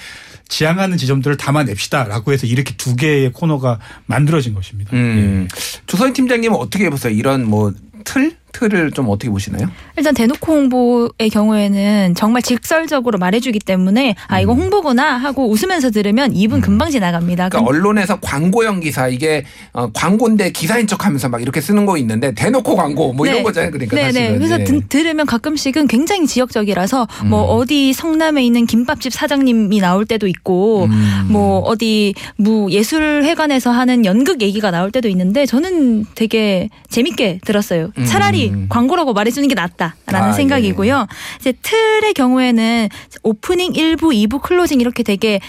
지향하는 0.48 0.96
지점들을 0.96 1.36
담아냅시다라고 1.36 2.32
해서 2.32 2.46
이렇게 2.46 2.74
두 2.76 2.96
개의 2.96 3.32
코너가 3.32 3.78
만들어진 4.06 4.54
것입니다. 4.54 4.90
음. 4.94 5.48
조선희 5.86 6.12
팀장님은 6.12 6.56
어떻게 6.56 6.88
보세요? 6.88 7.12
이런 7.12 7.44
뭐 7.44 7.72
틀? 8.04 8.36
틀을 8.56 8.90
좀 8.92 9.08
어떻게 9.10 9.28
보시나요? 9.30 9.68
일단 9.96 10.14
대놓고 10.14 10.50
홍보의 10.52 11.28
경우에는 11.30 12.14
정말 12.14 12.40
직설적으로 12.42 13.18
말해주기 13.18 13.58
때문에 13.58 14.14
아 14.28 14.40
이거 14.40 14.54
홍보구나 14.54 15.16
하고 15.18 15.50
웃으면서 15.50 15.90
들으면 15.90 16.32
2분 16.32 16.62
금방 16.62 16.90
지나갑니다. 16.90 17.50
그러니까 17.50 17.68
언론에서 17.70 18.18
광고형 18.20 18.80
기사 18.80 19.08
이게 19.08 19.44
어, 19.74 19.90
광고인데 19.92 20.50
기사인 20.52 20.86
척하면서 20.86 21.28
막 21.28 21.42
이렇게 21.42 21.60
쓰는 21.60 21.84
거 21.84 21.98
있는데 21.98 22.32
대놓고 22.32 22.76
광고 22.76 23.12
뭐 23.12 23.26
이런 23.26 23.38
네. 23.38 23.42
거잖아요. 23.42 23.70
그러니까 23.72 23.94
네네. 23.96 24.12
사실은. 24.12 24.38
그래서 24.38 24.60
예. 24.60 24.64
드- 24.64 24.86
들으면 24.88 25.26
가끔씩은 25.26 25.86
굉장히 25.86 26.26
지역적이라서 26.26 27.06
뭐 27.26 27.42
음. 27.42 27.60
어디 27.60 27.92
성남에 27.92 28.42
있는 28.44 28.64
김밥집 28.66 29.12
사장님이 29.12 29.80
나올 29.80 30.06
때도 30.06 30.26
있고 30.28 30.84
음. 30.86 31.26
뭐 31.30 31.58
어디 31.60 32.14
무 32.36 32.70
예술회관에서 32.70 33.70
하는 33.70 34.04
연극 34.06 34.40
얘기가 34.40 34.70
나올 34.70 34.90
때도 34.90 35.08
있는데 35.08 35.44
저는 35.46 36.06
되게 36.14 36.68
재밌게 36.88 37.40
들었어요. 37.44 37.90
차라리 38.06 38.45
음. 38.45 38.45
광고라고 38.68 39.12
말해주는 39.12 39.48
게 39.48 39.54
낫다라는 39.54 40.30
아, 40.30 40.32
생각이고요. 40.32 41.06
이제 41.40 41.52
틀의 41.52 42.14
경우에는 42.14 42.88
오프닝 43.22 43.72
1부, 43.72 44.28
2부 44.28 44.42
클로징 44.42 44.80
이렇게 44.80 45.02
되게 45.02 45.40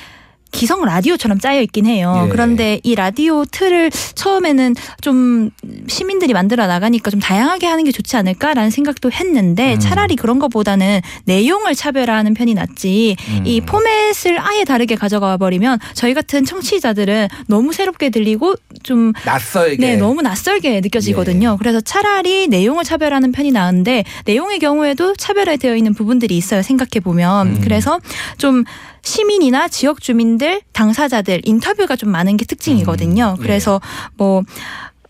기성 0.51 0.83
라디오처럼 0.83 1.39
짜여 1.39 1.61
있긴 1.61 1.85
해요. 1.85 2.23
예. 2.25 2.29
그런데 2.29 2.79
이 2.83 2.95
라디오 2.95 3.45
틀을 3.45 3.91
처음에는 4.15 4.75
좀 5.01 5.51
시민들이 5.87 6.33
만들어 6.33 6.67
나가니까 6.67 7.11
좀 7.11 7.19
다양하게 7.19 7.67
하는 7.67 7.83
게 7.83 7.91
좋지 7.91 8.15
않을까라는 8.17 8.69
생각도 8.69 9.11
했는데 9.11 9.73
음. 9.73 9.79
차라리 9.79 10.15
그런 10.15 10.39
것보다는 10.39 11.01
내용을 11.25 11.75
차별화하는 11.75 12.33
편이 12.33 12.53
낫지 12.53 13.15
음. 13.29 13.43
이 13.45 13.61
포맷을 13.61 14.39
아예 14.39 14.63
다르게 14.63 14.95
가져가 14.95 15.37
버리면 15.37 15.79
저희 15.93 16.13
같은 16.13 16.45
청취자들은 16.45 17.27
너무 17.47 17.73
새롭게 17.73 18.09
들리고 18.09 18.55
좀 18.83 19.13
낯설게. 19.25 19.77
네, 19.77 19.95
너무 19.97 20.21
낯설게 20.21 20.81
느껴지거든요. 20.81 21.53
예. 21.53 21.57
그래서 21.59 21.81
차라리 21.81 22.47
내용을 22.47 22.83
차별하는 22.83 23.31
편이 23.31 23.51
나은데 23.51 24.03
내용의 24.25 24.59
경우에도 24.59 25.15
차별화되어 25.15 25.75
있는 25.75 25.93
부분들이 25.93 26.37
있어요. 26.37 26.61
생각해 26.61 27.01
보면 27.03 27.47
음. 27.47 27.61
그래서 27.63 27.99
좀 28.37 28.63
시민이나 29.07 29.69
지역 29.69 30.01
주민들, 30.01 30.61
당사자들 30.73 31.41
인터뷰가 31.45 31.95
좀 31.95 32.09
많은 32.09 32.35
게 32.35 32.43
특징이거든요. 32.43 33.35
음. 33.37 33.39
예. 33.39 33.41
그래서 33.41 33.79
뭐 34.17 34.43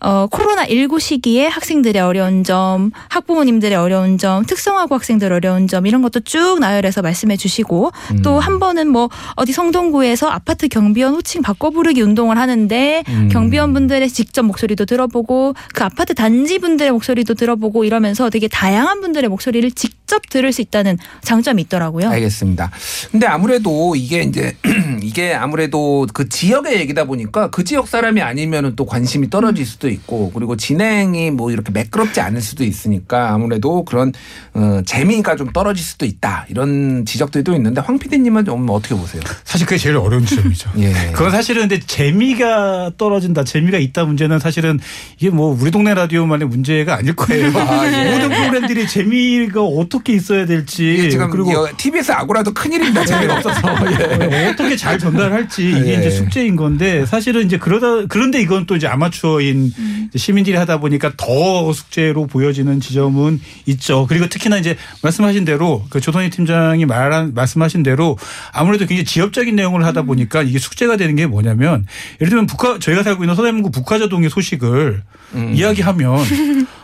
어, 0.00 0.26
코로나19 0.28 1.00
시기에 1.00 1.46
학생들의 1.46 2.00
어려운 2.00 2.44
점, 2.44 2.90
학부모님들의 3.08 3.76
어려운 3.76 4.18
점, 4.18 4.44
특성화고 4.44 4.94
학생들 4.94 5.32
어려운 5.32 5.66
점, 5.66 5.86
이런 5.86 6.02
것도 6.02 6.20
쭉 6.20 6.58
나열해서 6.60 7.02
말씀해 7.02 7.36
주시고, 7.36 7.90
음. 8.12 8.22
또한 8.22 8.58
번은 8.60 8.88
뭐, 8.88 9.08
어디 9.34 9.52
성동구에서 9.52 10.28
아파트 10.28 10.68
경비원 10.68 11.14
호칭 11.14 11.42
바꿔 11.42 11.70
부르기 11.70 12.00
운동을 12.02 12.38
하는데, 12.38 13.02
음. 13.08 13.28
경비원 13.32 13.72
분들의 13.72 14.08
직접 14.10 14.42
목소리도 14.44 14.84
들어보고, 14.84 15.54
그 15.74 15.84
아파트 15.84 16.14
단지 16.14 16.58
분들의 16.58 16.92
목소리도 16.92 17.34
들어보고 17.34 17.84
이러면서 17.84 18.30
되게 18.30 18.48
다양한 18.48 19.00
분들의 19.00 19.28
목소리를 19.28 19.70
직접 19.72 20.22
들을 20.30 20.52
수 20.52 20.60
있다는 20.60 20.98
장점이 21.22 21.62
있더라고요. 21.62 22.08
알겠습니다. 22.10 22.70
근데 23.10 23.26
아무래도 23.26 23.94
이게 23.96 24.22
이제 24.22 24.56
이게 25.02 25.34
아무래도 25.34 26.06
그 26.12 26.28
지역의 26.28 26.80
얘기다 26.80 27.04
보니까 27.04 27.50
그 27.50 27.64
지역 27.64 27.88
사람이 27.88 28.20
아니면은 28.20 28.74
또 28.76 28.86
관심이 28.86 29.30
떨어질 29.30 29.66
수도 29.66 29.87
있고 29.88 30.30
그리고 30.32 30.56
진행이 30.56 31.30
뭐 31.30 31.50
이렇게 31.50 31.72
매끄럽지 31.72 32.20
않을 32.20 32.40
수도 32.40 32.64
있으니까 32.64 33.32
아무래도 33.32 33.84
그런 33.84 34.12
어, 34.54 34.80
재미가 34.84 35.36
좀 35.36 35.52
떨어질 35.52 35.84
수도 35.84 36.06
있다 36.06 36.46
이런 36.48 37.04
지적들도 37.04 37.54
있는데 37.54 37.80
황 37.80 37.98
PD님은 37.98 38.44
좀 38.44 38.66
어떻게 38.70 38.94
보세요? 38.94 39.22
사실 39.44 39.66
그게 39.66 39.78
제일 39.78 39.96
어려운 39.96 40.24
지점이죠. 40.24 40.70
예. 40.78 40.92
그건 41.12 41.30
사실은 41.30 41.68
근데 41.68 41.80
재미가 41.80 42.92
떨어진다, 42.96 43.44
재미가 43.44 43.78
있다 43.78 44.04
문제는 44.04 44.38
사실은 44.38 44.78
이게 45.18 45.30
뭐 45.30 45.56
우리 45.60 45.70
동네 45.70 45.94
라디오만의 45.94 46.48
문제가 46.48 46.96
아닐 46.96 47.14
거예요. 47.14 47.48
아, 47.58 47.86
예. 47.86 48.10
모든 48.10 48.28
프로그램들이 48.28 48.86
재미가 48.86 49.62
어떻게 49.62 50.14
있어야 50.14 50.46
될지 50.46 51.10
지금 51.10 51.30
그리고 51.30 51.66
TBS 51.76 52.12
아고라도 52.12 52.52
큰 52.52 52.72
일입니다. 52.72 53.04
재미가 53.04 53.36
없어서. 53.36 53.60
예. 54.30 54.48
어떻게 54.48 54.76
잘 54.76 54.98
전달할지 54.98 55.68
이게 55.68 55.94
예. 55.94 55.94
이제 55.94 56.10
숙제인 56.10 56.56
건데 56.56 57.06
사실은 57.06 57.46
이제 57.46 57.58
그러다 57.58 58.06
그런데 58.08 58.40
이건 58.40 58.66
또 58.66 58.76
이제 58.76 58.86
아마추어인 58.86 59.72
시민들이 60.16 60.56
하다 60.56 60.80
보니까 60.80 61.12
더 61.16 61.72
숙제로 61.72 62.26
보여지는 62.26 62.80
지점은 62.80 63.40
있죠. 63.66 64.06
그리고 64.08 64.28
특히나 64.28 64.58
이제 64.58 64.76
말씀하신 65.02 65.44
대로 65.44 65.84
그 65.90 66.00
조선희 66.00 66.30
팀장이 66.30 66.86
말한 66.86 67.34
말씀하신 67.34 67.82
대로 67.82 68.16
아무래도 68.52 68.86
굉장히 68.86 69.04
지역적인 69.04 69.54
내용을 69.56 69.84
하다 69.84 70.02
보니까 70.02 70.42
이게 70.42 70.58
숙제가 70.58 70.96
되는 70.96 71.16
게 71.16 71.26
뭐냐면 71.26 71.86
예를 72.20 72.30
들면 72.30 72.46
북화 72.46 72.78
저희가 72.78 73.02
살고 73.02 73.24
있는 73.24 73.34
서대문구 73.34 73.70
북화저동의 73.70 74.30
소식을 74.30 75.02
음. 75.34 75.52
이야기하면 75.54 76.18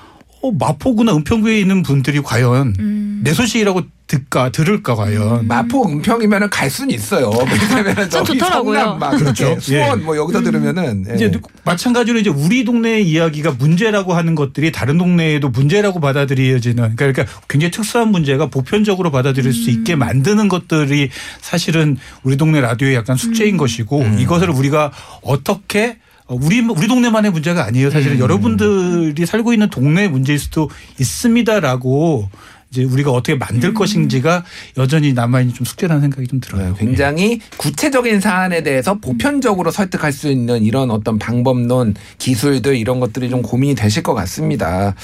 어, 0.45 0.53
마포구나 0.53 1.17
은평구에 1.17 1.59
있는 1.59 1.83
분들이 1.83 2.21
과연 2.21 2.75
음. 2.79 3.21
내 3.25 3.33
소식이라고 3.33 3.81
듣까 4.07 4.51
들을까 4.51 4.95
과연 4.95 5.47
마포 5.49 5.89
은평이면은 5.89 6.51
갈 6.51 6.69
수는 6.69 6.95
있어요. 6.95 7.31
왜냐면 7.73 8.11
전 8.11 8.27
저기 8.27 8.39
좋더라고요. 8.39 8.79
성남 8.79 8.99
막 8.99 9.17
그렇죠. 9.17 9.59
수원 9.59 10.01
예. 10.01 10.05
뭐 10.05 10.19
여기서 10.19 10.43
들으면은 10.43 11.07
예. 11.09 11.15
이제 11.15 11.33
마찬가지로 11.65 12.19
이제 12.19 12.29
우리 12.29 12.65
동네 12.65 13.01
이야기가 13.01 13.53
문제라고 13.53 14.13
하는 14.13 14.35
것들이 14.35 14.71
다른 14.71 14.99
동네에도 14.99 15.49
문제라고 15.49 16.01
받아들여지는 16.01 16.97
그러니까 16.97 17.25
굉장히 17.49 17.71
특수한 17.71 18.09
문제가 18.09 18.47
보편적으로 18.47 19.11
받아들일 19.11 19.55
수 19.55 19.71
있게 19.71 19.97
만드는 19.97 20.49
것들이 20.49 21.09
사실은 21.41 21.97
우리 22.23 22.37
동네 22.37 22.61
라디오의 22.61 22.95
약간 22.95 23.17
숙제인 23.17 23.57
것이고 23.57 24.05
이것을 24.19 24.51
우리가 24.51 24.93
어떻게 25.23 25.89
어, 25.89 25.95
우리 26.26 26.61
우리 26.61 26.88
동네만의 26.88 27.31
문제가 27.33 27.64
아니에요. 27.64 27.90
사실은 27.90 28.16
음. 28.16 28.21
여러분들이 28.21 29.26
살고 29.26 29.52
있는 29.52 29.69
동네 29.69 30.09
문제일 30.09 30.38
수도 30.38 30.71
있습니다라고 30.99 32.31
이제 32.75 32.83
우리가 32.83 33.12
어떻게 33.12 33.37
만들 33.37 33.69
음. 33.69 33.75
것인지가 33.75 34.45
여전히 34.78 35.12
남아있는 35.12 35.54
좀 35.54 35.64
숙제라는 35.64 36.02
생각이 36.02 36.26
좀 36.26 36.40
들어요. 36.40 36.71
네, 36.71 36.75
굉장히 36.76 37.40
구체적인 37.57 38.21
사안에 38.21 38.64
대해서 38.64 38.95
보편적으로 38.95 39.71
설득할 39.71 40.12
수 40.12 40.28
있는 40.28 40.64
이런 40.64 40.90
어떤 40.90 41.19
방법론, 41.19 41.95
기술들 42.19 42.76
이런 42.76 42.99
것들이 42.99 43.31
좀 43.31 43.43
고민이 43.43 43.76
되실 43.76 44.02
것 44.02 44.14
같습니다. 44.14 44.95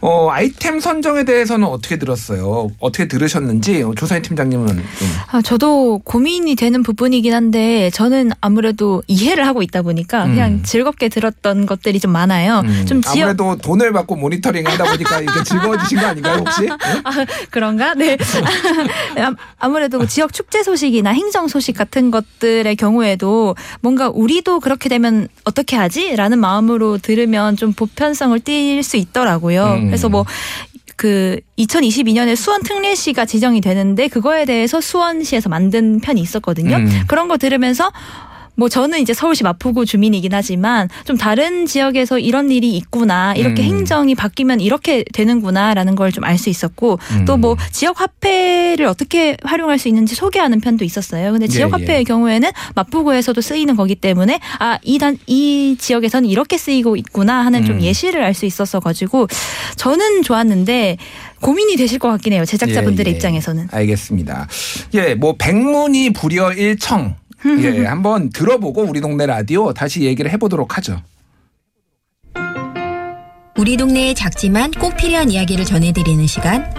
어, 0.00 0.30
아이템 0.30 0.78
선정에 0.78 1.24
대해서는 1.24 1.66
어떻게 1.66 1.98
들었어요? 1.98 2.70
어떻게 2.78 3.08
들으셨는지 3.08 3.84
조사희 3.96 4.22
팀장님은 4.22 4.80
아, 5.32 5.42
저도 5.42 5.98
고민이 6.04 6.54
되는 6.54 6.84
부분이긴 6.84 7.34
한데 7.34 7.90
저는 7.90 8.30
아무래도 8.40 9.02
이해를 9.08 9.44
하고 9.44 9.62
있다 9.62 9.82
보니까 9.82 10.26
음. 10.26 10.30
그냥 10.30 10.62
즐겁게 10.62 11.08
들었던 11.08 11.66
것들이 11.66 11.98
좀 11.98 12.12
많아요. 12.12 12.62
음. 12.64 12.86
좀 12.86 13.02
지역... 13.02 13.24
아무래도 13.24 13.56
돈을 13.56 13.92
받고 13.92 14.14
모니터링 14.14 14.66
하다 14.66 14.84
보니까 14.84 15.20
이게 15.20 15.42
즐거워지신 15.44 15.98
거 15.98 16.06
아닌가요 16.06 16.36
혹시? 16.38 16.68
아, 17.08 17.12
그런가? 17.50 17.94
네. 17.94 18.16
아무래도 19.58 20.06
지역 20.06 20.32
축제 20.32 20.62
소식이나 20.62 21.10
행정 21.10 21.48
소식 21.48 21.76
같은 21.76 22.10
것들의 22.10 22.74
경우에도 22.76 23.56
뭔가 23.80 24.08
우리도 24.08 24.60
그렇게 24.60 24.88
되면 24.88 25.28
어떻게 25.44 25.76
하지? 25.76 26.14
라는 26.16 26.38
마음으로 26.38 26.98
들으면 26.98 27.56
좀 27.56 27.72
보편성을 27.72 28.38
띌 28.40 28.82
수 28.82 28.96
있더라고요. 28.96 29.64
음. 29.64 29.86
그래서 29.86 30.08
뭐, 30.08 30.24
그 30.96 31.38
2022년에 31.58 32.34
수원 32.34 32.62
특례시가 32.64 33.24
지정이 33.24 33.60
되는데 33.60 34.08
그거에 34.08 34.44
대해서 34.44 34.80
수원시에서 34.80 35.48
만든 35.48 36.00
편이 36.00 36.20
있었거든요. 36.20 36.76
음. 36.76 37.02
그런 37.06 37.28
거 37.28 37.36
들으면서 37.36 37.92
뭐 38.58 38.68
저는 38.68 38.98
이제 39.00 39.14
서울시 39.14 39.44
마포구 39.44 39.86
주민이긴 39.86 40.34
하지만 40.34 40.88
좀 41.04 41.16
다른 41.16 41.64
지역에서 41.64 42.18
이런 42.18 42.50
일이 42.50 42.76
있구나 42.76 43.32
이렇게 43.34 43.62
음. 43.62 43.66
행정이 43.68 44.16
바뀌면 44.16 44.58
이렇게 44.60 45.04
되는구나라는 45.14 45.94
걸 45.94 46.10
좀 46.10 46.24
알 46.24 46.36
수 46.38 46.50
있었고 46.50 46.98
음. 47.12 47.24
또뭐 47.24 47.56
지역 47.70 48.00
화폐를 48.00 48.86
어떻게 48.86 49.36
활용할 49.44 49.78
수 49.78 49.86
있는지 49.88 50.14
소개하는 50.16 50.60
편도 50.60 50.84
있었어요. 50.84 51.30
근데 51.32 51.46
지역 51.46 51.68
예, 51.68 51.70
화폐의 51.72 52.00
예. 52.00 52.04
경우에는 52.04 52.50
마포구에서도 52.74 53.40
쓰이는 53.40 53.76
거기 53.76 53.94
때문에 53.94 54.40
아이단이 54.58 55.18
이 55.26 55.76
지역에서는 55.78 56.28
이렇게 56.28 56.58
쓰이고 56.58 56.96
있구나 56.96 57.44
하는 57.44 57.64
좀 57.64 57.76
음. 57.76 57.82
예시를 57.82 58.22
알 58.24 58.34
수 58.34 58.44
있었어 58.46 58.80
가지고 58.80 59.28
저는 59.76 60.22
좋았는데 60.22 60.96
고민이 61.40 61.76
되실 61.76 61.98
것 62.00 62.08
같긴 62.08 62.32
해요. 62.32 62.44
제작자분들의 62.44 63.10
예, 63.10 63.12
예. 63.12 63.16
입장에서는. 63.16 63.68
알겠습니다. 63.70 64.48
예, 64.94 65.14
뭐 65.14 65.36
백문이 65.38 66.12
불여 66.12 66.52
일청 66.54 67.14
예, 67.46 67.84
한번 67.84 68.30
들어보고 68.30 68.82
우리 68.82 69.00
동네 69.00 69.26
라디오 69.26 69.72
다시 69.72 70.02
얘기를 70.02 70.30
해보도록 70.32 70.76
하죠. 70.76 71.02
우리 73.56 73.76
동네의 73.76 74.14
작지만 74.14 74.70
꼭 74.70 74.96
필요한 74.96 75.30
이야기를 75.30 75.64
전해드리는 75.64 76.26
시간. 76.26 76.72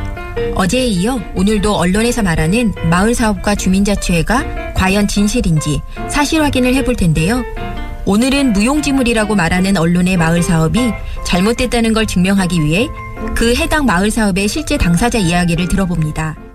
어제에 0.56 0.86
이어 0.86 1.20
오늘도 1.36 1.76
언론에서 1.76 2.24
말하는 2.24 2.74
마을 2.90 3.14
사업과 3.14 3.56
주민자치회가 3.56 4.74
과연 4.76 5.08
진실인지 5.08 5.82
사실 6.10 6.42
확인을 6.42 6.74
해볼 6.76 6.96
텐데요. 6.96 7.44
오늘은 8.06 8.54
무용지물이라고 8.54 9.36
말하는 9.36 9.78
언론의 9.78 10.18
마을 10.18 10.42
사업이 10.42 10.92
잘못됐다는 11.26 11.94
걸 11.94 12.06
증명하기 12.06 12.64
위해 12.64 12.88
그 13.36 13.54
해당 13.56 13.86
마을 13.86 14.10
사업의 14.10 14.48
실제 14.48 14.78
당사자 14.78 15.18
이야기를 15.20 15.68
들어봅니다. 15.68 16.49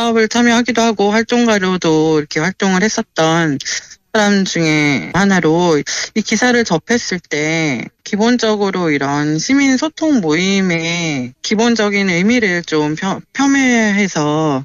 사업을 0.00 0.28
참여하기도 0.28 0.80
하고 0.80 1.10
활동가로도 1.10 2.18
이렇게 2.18 2.40
활동을 2.40 2.82
했었던 2.82 3.58
사람 4.12 4.44
중에 4.46 5.10
하나로 5.14 5.82
이 6.14 6.22
기사를 6.22 6.64
접했을 6.64 7.20
때 7.20 7.84
기본적으로 8.02 8.90
이런 8.90 9.38
시민 9.38 9.76
소통 9.76 10.20
모임의 10.20 11.34
기본적인 11.42 12.08
의미를 12.08 12.62
좀 12.62 12.96
폄훼해서 13.34 14.64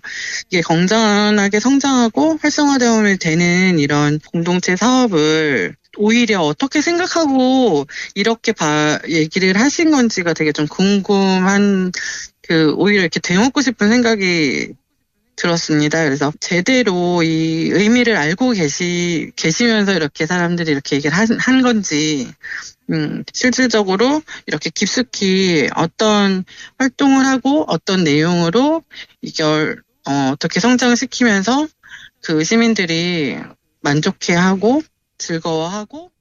이게 0.49 0.61
건전하게 0.61 1.59
성장하고 1.59 2.39
활성화되면 2.41 3.17
되는 3.19 3.77
이런 3.77 4.19
공동체 4.31 4.77
사업을 4.77 5.75
오히려 5.97 6.41
어떻게 6.41 6.81
생각하고 6.81 7.85
이렇게 8.15 8.53
봐, 8.53 8.99
얘기를 9.09 9.59
하신 9.59 9.91
건지가 9.91 10.33
되게 10.33 10.53
좀 10.53 10.65
궁금한 10.65 11.91
그 12.41 12.73
오히려 12.77 13.01
이렇게 13.01 13.19
되묻고 13.19 13.61
싶은 13.61 13.89
생각이 13.89 14.73
들었습니다. 15.35 16.03
그래서 16.03 16.31
제대로 16.39 17.23
이 17.23 17.69
의미를 17.71 18.15
알고 18.15 18.51
계시, 18.51 19.31
계시면서 19.35 19.93
이렇게 19.93 20.25
사람들이 20.25 20.71
이렇게 20.71 20.95
얘기를 20.95 21.15
한, 21.15 21.27
한 21.39 21.61
건지, 21.61 22.31
음, 22.91 23.23
실질적으로 23.33 24.21
이렇게 24.45 24.69
깊숙이 24.69 25.69
어떤 25.75 26.45
활동을 26.77 27.25
하고 27.25 27.65
어떤 27.67 28.03
내용으로 28.03 28.83
이걸, 29.21 29.81
어, 30.07 30.31
어떻게 30.33 30.59
성장시키면서 30.59 31.67
그 32.21 32.43
시민들이 32.43 33.37
만족해 33.81 34.33
하고 34.33 34.81
즐거워하고 35.17 36.11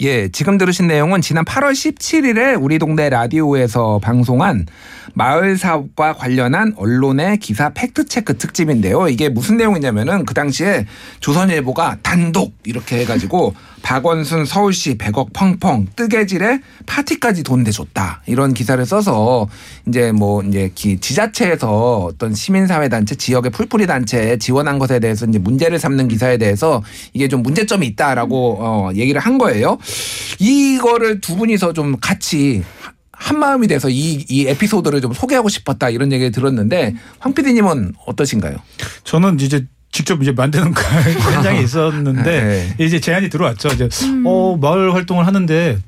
예, 0.00 0.28
지금 0.28 0.58
들으신 0.58 0.86
내용은 0.86 1.20
지난 1.20 1.44
8월 1.44 1.72
17일에 1.72 2.60
우리 2.60 2.78
동네 2.78 3.10
라디오에서 3.10 4.00
방송한 4.02 4.66
마을 5.14 5.58
사업과 5.58 6.14
관련한 6.14 6.72
언론의 6.76 7.36
기사 7.38 7.68
팩트체크 7.68 8.38
특집인데요. 8.38 9.08
이게 9.08 9.28
무슨 9.28 9.58
내용이냐면은 9.58 10.24
그 10.24 10.32
당시에 10.34 10.86
조선일보가 11.20 11.98
단독 12.02 12.54
이렇게 12.64 13.00
해가지고 13.00 13.54
박원순 13.82 14.46
서울시 14.46 14.96
100억 14.96 15.32
펑펑 15.32 15.88
뜨개질에 15.96 16.60
파티까지 16.86 17.42
돈 17.42 17.62
내줬다 17.62 18.22
이런 18.26 18.54
기사를 18.54 18.84
써서 18.86 19.48
이제 19.86 20.12
뭐 20.12 20.42
이제 20.42 20.70
지자체에서 20.74 22.04
어떤 22.04 22.34
시민사회 22.34 22.88
단체 22.88 23.14
지역의 23.14 23.50
풀뿌리 23.50 23.86
단체에 23.86 24.38
지원한 24.38 24.78
것에 24.78 25.00
대해서 25.00 25.26
이제 25.26 25.38
문제를 25.38 25.78
삼는 25.78 26.08
기사에 26.08 26.38
대해서 26.38 26.82
이게 27.12 27.28
좀 27.28 27.42
문제점이 27.42 27.86
있다라고 27.88 28.58
어 28.60 28.90
얘기를 28.94 29.20
한 29.20 29.38
거예요. 29.38 29.78
이거를 30.38 31.20
두 31.20 31.36
분이서 31.36 31.72
좀 31.72 31.96
같이 32.00 32.62
한 33.10 33.38
마음이 33.38 33.68
돼서 33.68 33.88
이, 33.88 34.24
이 34.28 34.46
에피소드를 34.48 35.00
좀 35.00 35.12
소개하고 35.12 35.48
싶었다 35.48 35.90
이런 35.90 36.10
얘기를 36.12 36.32
들었는데 36.32 36.94
황 37.20 37.34
PD님은 37.34 37.94
어떠신가요? 38.06 38.56
저는 39.04 39.38
이제 39.38 39.64
직접 39.92 40.20
이제 40.22 40.32
만드는 40.32 40.72
현장에 41.34 41.60
있었는데 41.62 42.22
네. 42.22 42.84
이제 42.84 42.98
제안이 42.98 43.28
들어왔죠. 43.28 43.68
이제 43.68 43.88
음. 44.04 44.24
어 44.26 44.56
마을 44.60 44.94
활동을 44.94 45.26
하는데 45.26 45.78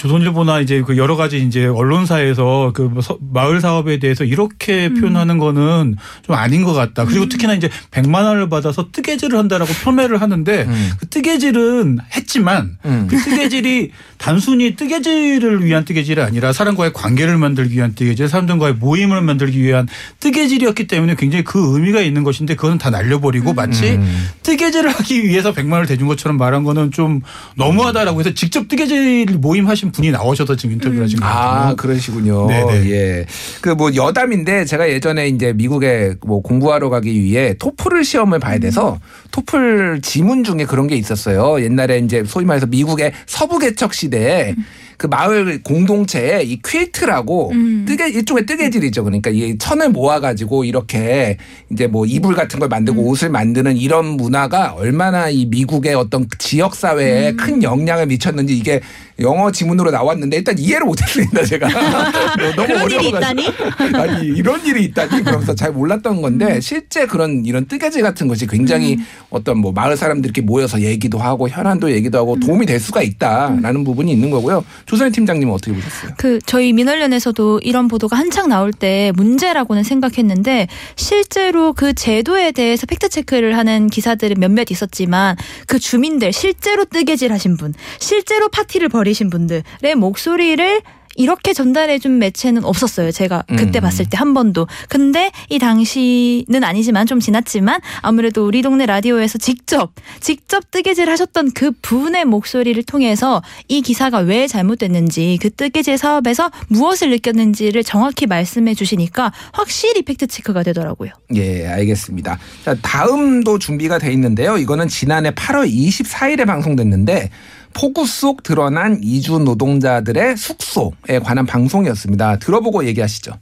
조선일보나 0.00 0.60
이제 0.60 0.80
그 0.80 0.96
여러 0.96 1.14
가지 1.14 1.44
이제 1.44 1.66
언론사에서 1.66 2.72
그뭐 2.74 3.02
마을 3.20 3.60
사업에 3.60 3.98
대해서 3.98 4.24
이렇게 4.24 4.86
음. 4.86 4.98
표현하는 4.98 5.36
거는 5.36 5.96
좀 6.26 6.36
아닌 6.36 6.64
것 6.64 6.72
같다. 6.72 7.04
그리고 7.04 7.24
음. 7.24 7.28
특히나 7.28 7.52
이제 7.52 7.68
100만 7.90 8.24
원을 8.24 8.48
받아서 8.48 8.88
뜨개질을 8.92 9.38
한다라고 9.38 9.70
폄훼를 9.84 10.22
하는데 10.22 10.62
음. 10.62 10.90
그 10.98 11.06
뜨개질은 11.08 11.98
했지만 12.16 12.78
음. 12.86 13.08
그 13.10 13.18
뜨개질이 13.18 13.90
단순히 14.16 14.74
뜨개질을 14.74 15.66
위한 15.66 15.84
뜨개질이 15.84 16.22
아니라 16.22 16.54
사람과의 16.54 16.94
관계를 16.94 17.36
만들기 17.36 17.76
위한 17.76 17.94
뜨개질, 17.94 18.26
사람들과의 18.26 18.74
모임을 18.76 19.20
만들기 19.20 19.62
위한 19.62 19.86
뜨개질이었기 20.20 20.86
때문에 20.86 21.14
굉장히 21.16 21.44
그 21.44 21.76
의미가 21.76 22.00
있는 22.00 22.24
것인데 22.24 22.54
그거는 22.54 22.78
다 22.78 22.88
날려버리고 22.88 23.52
마치 23.52 23.90
음. 23.90 24.28
뜨개질을 24.44 24.90
하기 24.92 25.24
위해서 25.24 25.52
100만 25.52 25.72
원을 25.72 25.86
대준 25.86 26.06
것처럼 26.06 26.38
말한 26.38 26.64
거는 26.64 26.90
좀 26.90 27.20
너무하다라고 27.56 28.20
해서 28.20 28.30
직접 28.32 28.66
뜨개질 28.66 29.26
모임 29.40 29.68
하신 29.68 29.89
분이 29.90 30.10
나오셔서 30.12 30.56
지금 30.56 30.74
인터뷰를 30.74 31.04
하신 31.04 31.20
거예요. 31.20 31.34
아 31.34 31.74
그러시군요. 31.74 32.46
네네. 32.46 32.90
예. 32.90 33.26
그 33.60 33.80
뭐 33.80 33.94
여담인데 33.94 34.66
제가 34.66 34.90
예전에 34.90 35.28
이제 35.28 35.54
미국에 35.54 36.14
뭐 36.26 36.42
공부하러 36.42 36.90
가기 36.90 37.18
위해 37.22 37.54
토플 37.58 38.04
시험을 38.04 38.38
봐야 38.38 38.58
돼서 38.58 38.98
토플 39.30 40.00
지문 40.02 40.44
중에 40.44 40.66
그런 40.66 40.86
게 40.86 40.96
있었어요. 40.96 41.62
옛날에 41.62 41.98
이제 41.98 42.24
소위 42.26 42.44
말해서 42.44 42.66
미국의 42.66 43.12
서부 43.24 43.58
개척 43.58 43.94
시대에 43.94 44.50
음. 44.50 44.64
그 44.98 45.06
마을 45.06 45.62
공동체에 45.62 46.42
이 46.42 46.60
퀼트라고 46.60 47.52
음. 47.52 47.86
뜨개 47.88 48.06
일종의 48.10 48.44
뜨개질이죠. 48.44 49.02
그러니까 49.02 49.30
이 49.30 49.56
천을 49.56 49.88
모아 49.88 50.20
가지고 50.20 50.64
이렇게 50.64 51.38
이제 51.72 51.86
뭐 51.86 52.04
이불 52.04 52.34
같은 52.34 52.60
걸 52.60 52.68
만들고 52.68 53.00
음. 53.00 53.06
옷을 53.06 53.30
만드는 53.30 53.78
이런 53.78 54.04
문화가 54.04 54.74
얼마나 54.74 55.30
이 55.30 55.46
미국의 55.46 55.94
어떤 55.94 56.28
지역 56.36 56.74
사회에 56.74 57.30
음. 57.30 57.36
큰 57.38 57.62
영향을 57.62 58.08
미쳤는지 58.08 58.54
이게 58.54 58.82
영어 59.20 59.50
지문으로 59.50 59.90
나왔는데 59.90 60.38
일단 60.38 60.58
이해를 60.58 60.86
못했습니다 60.86 61.44
제가 61.44 61.68
너무 62.56 62.90
있다니? 62.90 63.46
아니 63.94 64.26
이런 64.26 64.64
일이 64.64 64.84
있다니 64.84 65.22
그러면서 65.22 65.54
잘 65.54 65.72
몰랐던 65.72 66.22
건데 66.22 66.56
음. 66.56 66.60
실제 66.60 67.06
그런 67.06 67.44
이런 67.44 67.66
뜨개질 67.66 68.02
같은 68.02 68.28
것이 68.28 68.46
굉장히 68.46 68.94
음. 68.94 69.06
어떤 69.30 69.58
뭐 69.58 69.72
마을 69.72 69.96
사람들이 69.96 70.30
이렇게 70.30 70.40
모여서 70.40 70.80
얘기도 70.80 71.18
하고 71.18 71.48
현안도 71.48 71.90
얘기도 71.92 72.18
하고 72.18 72.34
음. 72.34 72.40
도움이 72.40 72.66
될 72.66 72.80
수가 72.80 73.02
있다라는 73.02 73.84
부분이 73.84 74.10
있는 74.10 74.30
거고요 74.30 74.64
조선희 74.86 75.12
팀장님은 75.12 75.52
어떻게 75.52 75.72
보셨어요? 75.72 76.12
그 76.16 76.38
저희 76.46 76.72
민원련에서도 76.72 77.60
이런 77.62 77.88
보도가 77.88 78.16
한창 78.16 78.48
나올 78.48 78.72
때 78.72 79.12
문제라고는 79.16 79.82
생각했는데 79.82 80.68
실제로 80.96 81.72
그 81.72 81.92
제도에 81.92 82.52
대해서 82.52 82.86
팩트 82.86 83.08
체크를 83.08 83.56
하는 83.56 83.88
기사들은 83.88 84.36
몇몇 84.38 84.70
있었지만 84.70 85.36
그 85.66 85.78
주민들 85.78 86.32
실제로 86.32 86.84
뜨개질 86.84 87.32
하신 87.32 87.56
분, 87.56 87.74
실제로 87.98 88.48
파티를 88.48 88.88
벌 88.88 89.09
이신 89.10 89.30
분들의 89.30 89.94
목소리를 89.96 90.82
이렇게 91.16 91.52
전달해준 91.52 92.18
매체는 92.18 92.64
없었어요. 92.64 93.10
제가 93.10 93.42
그때 93.48 93.80
음. 93.80 93.82
봤을 93.82 94.06
때 94.08 94.16
한 94.20 94.34
번도. 94.34 94.66
근데 94.88 95.30
이 95.48 95.58
당시는 95.58 96.62
아니지만 96.62 97.06
좀 97.06 97.20
지났지만 97.20 97.80
아무래도 98.02 98.46
우리 98.46 98.60
동네 98.60 98.84
라디오에서 98.84 99.38
직접 99.38 99.92
직접 100.20 100.70
뜨개질 100.70 101.08
하셨던 101.08 101.52
그 101.52 101.70
분의 101.82 102.26
목소리를 102.26 102.80
통해서 102.82 103.42
이 103.68 103.80
기사가 103.80 104.18
왜 104.18 104.46
잘못됐는지 104.46 105.38
그 105.40 105.50
뜨개질 105.50 105.96
사업에서 105.96 106.50
무엇을 106.68 107.10
느꼈는지를 107.10 107.82
정확히 107.82 108.26
말씀해 108.26 108.74
주시니까 108.74 109.32
확실히 109.52 110.02
팩트 110.02 110.26
체크가 110.26 110.62
되더라고요. 110.62 111.10
예, 111.34 111.66
알겠습니다. 111.66 112.38
자, 112.64 112.76
다음도 112.82 113.58
준비가 113.58 113.98
돼 113.98 114.12
있는데요. 114.12 114.58
이거는 114.58 114.88
지난해 114.88 115.30
8월 115.30 115.70
24일에 115.72 116.46
방송됐는데 116.46 117.30
폭우 117.72 118.06
속 118.06 118.42
드러난 118.42 119.00
이주 119.02 119.38
노동자들의 119.38 120.36
숙소에 120.36 121.18
관한 121.22 121.46
방송이었습니다. 121.46 122.38
들어보고 122.38 122.84
얘기하시죠. 122.86 123.32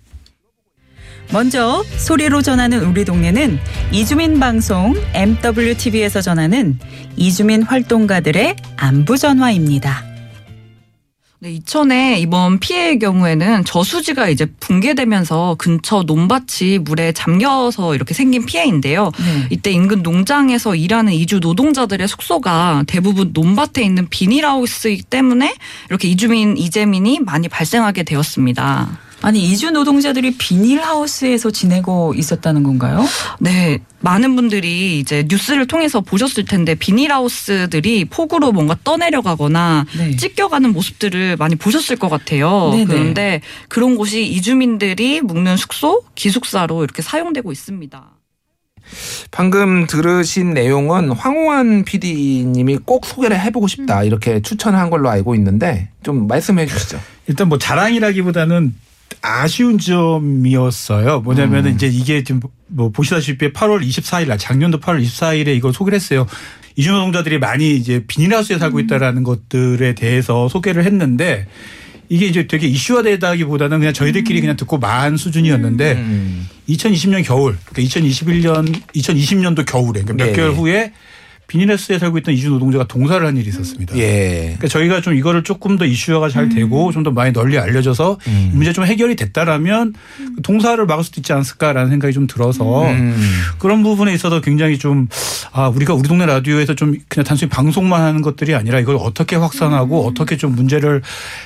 먼저 1.30 1.84
소리로 1.98 2.40
전하는 2.40 2.82
우리 2.84 3.04
동네는 3.04 3.58
이주민 3.92 4.40
방송 4.40 4.94
MWTV에서 5.12 6.22
전하는 6.22 6.78
이주민 7.16 7.62
활동가들의 7.62 8.56
안부 8.76 9.18
전화입니다. 9.18 10.07
네, 11.40 11.52
이천에 11.52 12.18
이번 12.18 12.58
피해의 12.58 12.98
경우에는 12.98 13.64
저수지가 13.64 14.28
이제 14.28 14.46
붕괴되면서 14.58 15.54
근처 15.56 16.02
논밭이 16.02 16.78
물에 16.80 17.12
잠겨서 17.12 17.94
이렇게 17.94 18.12
생긴 18.12 18.44
피해인데요. 18.44 19.12
네. 19.16 19.46
이때 19.50 19.70
인근 19.70 20.02
농장에서 20.02 20.74
일하는 20.74 21.12
이주 21.12 21.38
노동자들의 21.38 22.08
숙소가 22.08 22.82
대부분 22.88 23.30
논밭에 23.32 23.84
있는 23.84 24.08
비닐하우스이기 24.08 25.04
때문에 25.04 25.54
이렇게 25.88 26.08
이주민, 26.08 26.56
이재민이 26.56 27.20
많이 27.20 27.48
발생하게 27.48 28.02
되었습니다. 28.02 28.98
아니 29.20 29.42
이주 29.42 29.72
노동자들이 29.72 30.36
비닐하우스에서 30.38 31.50
지내고 31.50 32.14
있었다는 32.16 32.62
건가요? 32.62 33.04
네, 33.40 33.80
많은 34.00 34.36
분들이 34.36 35.00
이제 35.00 35.24
뉴스를 35.28 35.66
통해서 35.66 36.00
보셨을 36.00 36.44
텐데 36.44 36.74
비닐하우스들이 36.74 38.04
폭우로 38.04 38.52
뭔가 38.52 38.76
떠내려가거나 38.84 39.86
네. 39.96 40.16
찢겨가는 40.16 40.72
모습들을 40.72 41.36
많이 41.36 41.56
보셨을 41.56 41.96
것 41.96 42.08
같아요. 42.08 42.70
네네. 42.72 42.84
그런데 42.84 43.40
그런 43.68 43.96
곳이 43.96 44.24
이주민들이 44.24 45.20
묵는 45.20 45.56
숙소, 45.56 46.04
기숙사로 46.14 46.84
이렇게 46.84 47.02
사용되고 47.02 47.50
있습니다. 47.50 48.18
방금 49.30 49.86
들으신 49.86 50.54
내용은 50.54 51.10
황호환 51.10 51.84
PD님이 51.84 52.78
꼭 52.78 53.04
소개를 53.04 53.38
해보고 53.38 53.66
음. 53.66 53.68
싶다 53.68 54.02
이렇게 54.04 54.40
추천한 54.40 54.90
걸로 54.90 55.10
알고 55.10 55.34
있는데 55.34 55.90
좀 56.02 56.26
말씀해 56.26 56.66
주시죠. 56.66 57.00
일단 57.26 57.48
뭐 57.48 57.58
자랑이라기보다는 57.58 58.74
아쉬운 59.22 59.78
점이었어요. 59.78 61.20
뭐냐면은 61.20 61.72
음. 61.72 61.74
이제 61.74 61.86
이게 61.86 62.22
지금 62.22 62.40
뭐 62.66 62.90
보시다시피 62.90 63.52
8월 63.52 63.86
24일 63.86 64.28
날 64.28 64.38
작년도 64.38 64.80
8월 64.80 65.02
24일에 65.02 65.48
이걸 65.56 65.72
소개를 65.72 65.96
했어요. 65.96 66.26
이주 66.76 66.92
노동자들이 66.92 67.38
많이 67.38 67.74
이제 67.74 68.04
비닐하우스에 68.06 68.58
살고 68.58 68.78
있다라는 68.80 69.24
것들에 69.24 69.94
대해서 69.94 70.48
소개를 70.48 70.84
했는데 70.84 71.46
이게 72.08 72.26
이제 72.26 72.46
되게 72.46 72.66
이슈화 72.66 73.02
되다기보다는 73.02 73.80
그냥 73.80 73.92
저희들끼리 73.92 74.40
그냥 74.40 74.56
듣고 74.56 74.78
만 74.78 75.16
수준이었는데 75.16 75.92
음. 75.92 76.48
2020년 76.68 77.24
겨울, 77.24 77.56
그러니까 77.64 78.00
2021년, 78.00 78.82
2020년도 78.94 79.66
겨울에 79.66 80.02
그러니까 80.02 80.14
몇 80.14 80.30
네. 80.30 80.32
개월 80.32 80.52
후에 80.52 80.92
비닐하우스에 81.48 81.98
살고 81.98 82.18
있던 82.18 82.34
이주 82.34 82.50
노동자가 82.50 82.86
동사를 82.86 83.26
한 83.26 83.38
일이 83.38 83.48
있었습니다. 83.48 83.96
예. 83.96 84.40
그러니까 84.58 84.68
저희가 84.68 85.00
좀 85.00 85.14
이거를 85.14 85.42
조금 85.42 85.78
더 85.78 85.86
이슈화가 85.86 86.28
잘 86.28 86.50
되고 86.50 86.92
좀더 86.92 87.10
많이 87.10 87.32
널리 87.32 87.58
알려져서 87.58 88.18
음. 88.26 88.50
이 88.52 88.56
문제 88.56 88.74
좀 88.74 88.84
해결이 88.84 89.16
됐다라면 89.16 89.94
그 90.36 90.42
동사를 90.42 90.84
막을 90.84 91.02
수도 91.04 91.20
있지 91.20 91.32
않았을까라는 91.32 91.88
생각이 91.88 92.12
좀 92.12 92.26
들어서 92.26 92.86
음. 92.90 93.16
그런 93.58 93.82
부분에 93.82 94.12
있어서 94.12 94.42
굉장히 94.42 94.78
좀 94.78 95.08
아, 95.52 95.68
우리가 95.68 95.94
우리 95.94 96.06
동네 96.06 96.26
라디오에서 96.26 96.74
좀 96.74 96.96
그냥 97.08 97.24
단순히 97.24 97.48
방송만 97.48 98.02
하는 98.02 98.20
것들이 98.20 98.54
아니라 98.54 98.78
이걸 98.78 98.96
어떻게 98.96 99.34
확산하고 99.36 100.06
어떻게 100.06 100.36
좀 100.36 100.54
문제를 100.54 101.00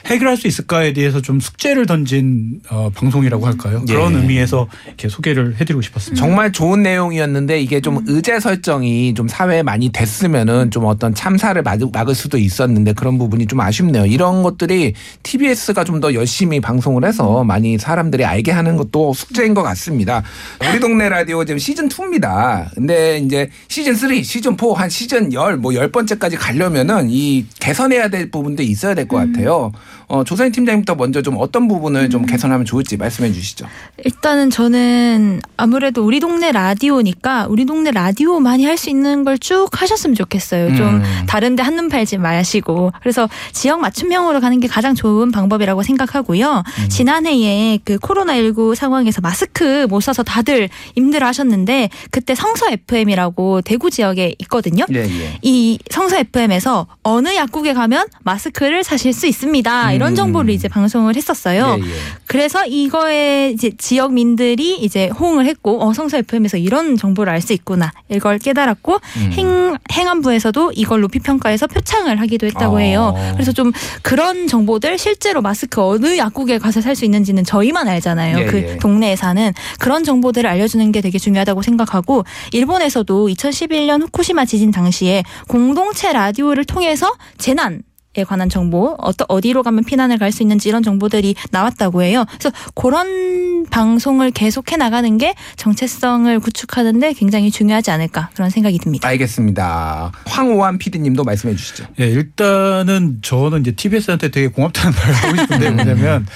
해결할 0.07 0.37
수 0.37 0.49
있을까에 0.49 0.95
대해서 0.95 1.23
좀 1.23 1.39
숙제를 1.39 1.87
던진 1.87 2.61
어, 2.71 2.91
방송이라고 2.93 3.47
할까요? 3.47 3.85
그런 3.87 4.15
예. 4.15 4.19
의미에서 4.19 4.67
이렇게 4.89 5.09
소개를 5.09 5.55
해드리고 5.61 5.81
싶었습니다. 5.81 6.21
정말 6.21 6.51
좋은 6.51 6.83
내용이었는데 6.83 7.61
이게 7.61 7.81
좀 7.81 8.03
의제 8.09 8.41
설정이 8.41 9.15
좀 9.15 9.29
사회에 9.29 9.63
많이 9.63 9.92
됐으면은 9.93 10.71
좀 10.71 10.85
어떤 10.85 11.15
참사를 11.15 11.61
막을, 11.63 12.15
수도 12.15 12.37
있었는데 12.39 12.93
그런 12.95 13.17
부분이 13.19 13.47
좀 13.47 13.61
아쉽네요. 13.61 14.05
이런 14.07 14.43
것들이 14.43 14.95
TBS가 15.23 15.85
좀 15.85 16.03
더 16.03 16.15
열심히 16.15 16.59
방송을 16.59 17.05
해서 17.05 17.45
많이 17.45 17.79
사람들이 17.79 18.25
알게 18.25 18.51
하는 18.51 18.77
것도 18.77 19.15
숙제인 19.15 19.55
것 19.55 19.63
같습니다. 19.63 20.25
우리 20.69 20.81
동네 20.81 21.09
라디오 21.09 21.45
지금 21.45 21.59
시즌 21.59 21.89
2입니다. 21.89 22.67
근데 22.75 23.19
이제 23.19 23.49
시즌 23.69 23.95
3, 23.95 24.21
시즌 24.25 24.57
4, 24.59 24.67
한 24.75 24.89
시즌 24.91 25.31
10, 25.31 25.59
뭐 25.61 25.71
10번째까지 25.73 26.37
가려면은 26.39 27.09
이 27.11 27.47
개선해야 27.61 28.09
될 28.09 28.31
부분도 28.33 28.63
있어야 28.65 28.95
될 28.95 29.07
것 29.07 29.19
같아요. 29.19 29.71
어, 30.09 30.25
조선희 30.25 30.53
팀장님부터 30.53 30.95
먼저 30.95 31.23
좀 31.23 31.37
어떤 31.39 31.69
부분을 31.69 32.11
좀 32.11 32.27
개선하면 32.27 32.65
좋을지 32.67 32.97
말씀해 32.97 33.33
주시죠. 33.33 33.67
일단은 34.05 34.51
저는 34.51 35.41
아무래도 35.57 36.05
우리 36.05 36.21
동네 36.21 36.53
라디오니까 36.53 37.47
우리 37.49 37.65
동네 37.65 37.91
라디오만이 37.91 38.65
할 38.65 38.77
수 38.77 38.89
있는 38.91 39.25
걸 39.25 39.39
쭉 39.39 39.69
하셨으면 39.73 40.15
좋겠어요. 40.15 40.77
좀 40.77 40.87
음. 40.97 41.03
다른데 41.27 41.63
한눈 41.63 41.89
팔지 41.89 42.19
마시고 42.19 42.93
그래서 43.01 43.29
지역 43.53 43.81
맞춤형으로 43.81 44.41
가는 44.41 44.61
게 44.61 44.69
가장 44.69 44.95
좋은 44.95 45.33
방법이라고 45.33 45.83
생각하고요. 45.83 46.63
음. 46.83 46.89
지난해에 46.89 47.79
그 47.85 47.97
코로나19 47.99 48.75
상황에서 48.75 49.21
마스크 49.21 49.87
못 49.91 50.01
써서 50.01 50.23
다들 50.23 50.69
힘들어하셨는데 50.97 51.91
그때 52.11 52.35
성서 52.35 52.67
FM이라고 52.71 53.63
대구 53.63 53.91
지역에 53.91 54.35
있거든요. 54.41 54.85
예, 54.93 55.01
예. 55.01 55.39
이 55.43 55.79
성서 55.91 56.17
FM에서 56.19 56.87
어느 57.03 57.35
약국에 57.35 57.73
가면 57.75 58.07
마스크를 58.23 58.85
사실 58.85 59.13
수 59.13 59.27
있습니다. 59.27 59.92
이런 59.93 60.13
음. 60.13 60.15
정보를 60.15 60.53
이제 60.55 60.69
방송을 60.69 61.17
했었어요. 61.17 61.77
예, 61.79 61.83
예. 61.83 61.93
그래서 62.27 62.65
이거에 62.67 63.51
이제 63.51 63.71
지역민들이 63.77 64.79
이제 64.79 65.09
호응을 65.09 65.47
했고 65.47 65.83
어 65.83 65.93
성서 65.93 66.17
FM에서 66.19 66.57
이런 66.57 66.97
정보를 66.97 67.33
알 67.33 67.43
수 67.43 67.53
있구나 67.53 67.91
이걸 68.09 68.39
깨달았고 68.39 68.95
음. 69.17 69.31
행 69.33 69.77
행안부에서도 69.91 70.73
이걸 70.77 71.01
높이 71.01 71.19
평가해서 71.19 71.67
표창을 71.67 72.21
하기도 72.21 72.47
했다고 72.47 72.77
어. 72.77 72.79
해요. 72.79 73.15
그래서 73.35 73.51
좀 73.53 73.73
그런 74.03 74.47
정보들 74.47 74.97
실제로 74.99 75.43
마스크 75.43 75.83
어느 75.83 76.17
약국에 76.17 76.59
가서 76.59 76.81
살 76.81 76.93
수 76.95 77.05
있는지는 77.07 77.43
저희만 77.45 77.89
알잖아요. 77.89 78.39
예, 78.39 78.45
그 78.45 78.59
예. 78.59 78.77
동네에 78.77 79.17
사는 79.17 79.53
그런 79.79 80.05
정보들을 80.05 80.49
알려주는 80.49 80.93
게 80.93 81.01
되게 81.01 81.19
중요하다고 81.19 81.63
생각하고 81.63 82.25
일본에서도 82.53 83.29
2011년 83.29 84.03
후쿠시마 84.03 84.45
지진 84.45 84.71
당시에 84.71 85.25
공동체 85.49 86.13
라디오를 86.13 86.65
통해서 86.65 87.13
재난 87.39 87.83
에 88.15 88.25
관한 88.25 88.51
정보, 88.51 88.95
어떠, 88.99 89.25
어디로 89.29 89.63
가면 89.63 89.85
피난을 89.85 90.19
갈 90.19 90.33
수 90.33 90.43
있는지 90.43 90.69
이런 90.69 90.83
정보들이 90.83 91.35
나왔다고 91.51 92.03
해요. 92.03 92.25
그래서 92.39 92.51
그런 92.75 93.67
방송을 93.71 94.31
계속해 94.31 94.77
나가는 94.77 95.19
게 95.19 95.35
정체성을 95.57 96.39
구축하는데 96.41 97.13
굉장히 97.15 97.51
중요하지 97.51 97.91
않을까 97.91 98.31
그런 98.35 98.51
생각이 98.51 98.79
듭니다. 98.79 99.09
알겠습니다. 99.09 100.13
황호환 100.27 100.79
PD님도 100.79 101.25
말씀해 101.25 101.55
주시죠. 101.55 101.87
예, 102.01 102.07
일단은 102.07 103.19
저는 103.23 103.61
이제 103.61 103.73
TBS한테 103.73 104.31
되게 104.31 104.49
고맙다는 104.49 104.93
말을 104.97 105.15
하고 105.15 105.37
싶은데 105.37 105.71
뭐냐면 105.71 106.27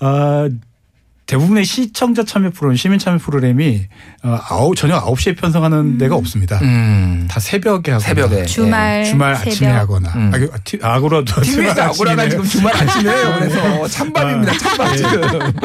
아 0.00 0.48
대부분의 1.28 1.64
시청자 1.66 2.24
참여 2.24 2.50
프로그램, 2.50 2.74
시민 2.76 2.98
참여 2.98 3.18
프로그램이 3.18 3.82
어, 4.22 4.38
아홉, 4.48 4.74
저녁 4.76 5.04
9시에 5.04 5.36
편성하는 5.36 5.98
데가 5.98 6.16
없습니다. 6.16 6.58
음. 6.62 7.28
다 7.30 7.38
새벽에 7.38 7.92
하거나 7.92 8.06
새벽에. 8.08 8.46
주말, 8.46 9.04
주말 9.04 9.36
새벽. 9.36 9.50
아침에 9.52 9.70
하거나 9.70 10.08
음. 10.16 10.30
아, 10.34 10.38
그, 10.38 10.50
티- 10.64 10.78
악으로도 10.80 11.42
TBS 11.42 11.78
아고라가 11.80 12.28
지금 12.30 12.44
주말 12.44 12.74
아침에요. 12.82 13.40
네. 13.40 13.48
그래서 13.48 13.88
찬밤입니다. 13.88 14.52
찬밤 14.56 14.96
지금. 14.96 15.20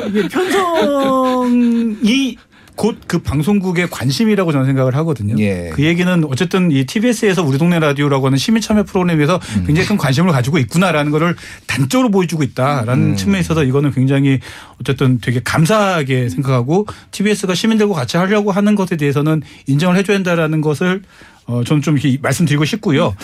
이게 0.09 0.27
편성이 0.27 2.37
곧 2.75 2.97
그 3.07 3.19
방송국의 3.19 3.89
관심이라고 3.89 4.51
저는 4.51 4.65
생각을 4.65 4.95
하거든요. 4.95 5.35
예. 5.37 5.69
그 5.73 5.83
얘기는 5.83 6.23
어쨌든 6.25 6.71
이 6.71 6.85
TBS에서 6.85 7.43
우리 7.43 7.57
동네 7.57 7.79
라디오라고 7.79 8.25
하는 8.25 8.37
시민 8.37 8.61
참여 8.61 8.83
프로그램에서 8.83 9.39
음. 9.57 9.63
굉장히 9.67 9.87
큰 9.87 9.97
관심을 9.97 10.31
가지고 10.31 10.57
있구나라는 10.57 11.11
거를 11.11 11.35
단적으로 11.67 12.09
보여주고 12.09 12.43
있다라는 12.43 13.11
음. 13.11 13.15
측면에 13.15 13.41
있어서 13.41 13.63
이거는 13.63 13.91
굉장히 13.91 14.39
어쨌든 14.81 15.19
되게 15.19 15.41
감사하게 15.43 16.29
생각하고 16.29 16.87
TBS가 17.11 17.53
시민들과 17.53 17.93
같이 17.93 18.17
하려고 18.17 18.51
하는 18.51 18.75
것에 18.75 18.97
대해서는 18.97 19.43
인정을 19.67 19.95
해줘야 19.97 20.17
한다라는 20.17 20.61
것을 20.61 21.03
어 21.45 21.63
저는 21.63 21.81
좀 21.81 21.97
이렇게 21.97 22.17
말씀드리고 22.21 22.65
싶고요. 22.65 23.15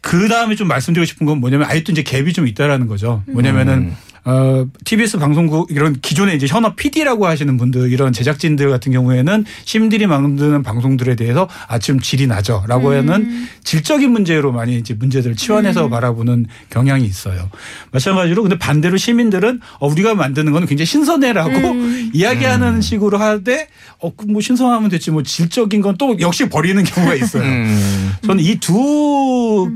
그 0.00 0.28
다음에 0.28 0.54
좀 0.54 0.68
말씀드리고 0.68 1.06
싶은 1.06 1.26
건 1.26 1.38
뭐냐면 1.38 1.68
아직도 1.70 1.92
이제 1.92 2.02
갭이 2.02 2.34
좀 2.34 2.46
있다라는 2.46 2.86
거죠. 2.86 3.22
뭐냐면은 3.26 3.74
음. 3.74 3.96
어, 4.30 4.66
TBS 4.84 5.16
방송국 5.16 5.70
이런 5.70 5.94
기존에 6.02 6.34
이제 6.34 6.46
현업 6.46 6.76
PD라고 6.76 7.26
하시는 7.26 7.56
분들 7.56 7.90
이런 7.90 8.12
제작진들 8.12 8.68
같은 8.68 8.92
경우에는 8.92 9.46
시민들이 9.64 10.06
만드는 10.06 10.62
방송들에 10.62 11.16
대해서 11.16 11.48
아 11.66 11.78
지금 11.78 11.98
질이 11.98 12.26
나죠라고 12.26 12.92
하는 12.92 13.46
질적인 13.64 14.10
문제로 14.10 14.52
많이 14.52 14.76
이제 14.76 14.92
문제들을 14.92 15.34
치환해서 15.34 15.88
바라보는 15.88 16.44
경향이 16.68 17.06
있어요. 17.06 17.48
마찬가지로 17.90 18.42
근데 18.42 18.58
반대로 18.58 18.98
시민들은 18.98 19.60
어, 19.80 19.88
우리가 19.88 20.14
만드는 20.14 20.52
거는 20.52 20.68
굉장히 20.68 20.84
신선해라고 20.84 21.50
이야기하는 22.12 22.82
식으로 22.82 23.16
하되 23.16 23.68
어, 23.98 24.14
그뭐 24.14 24.42
신선하면 24.42 24.90
됐지. 24.90 25.10
뭐 25.10 25.22
질적인 25.22 25.80
건 25.80 25.88
또 25.98 26.16
역시 26.20 26.48
버리는 26.48 26.84
경우가 26.84 27.14
있어요. 27.16 27.42
음. 27.42 28.12
저는 28.24 28.44
이두 28.44 29.72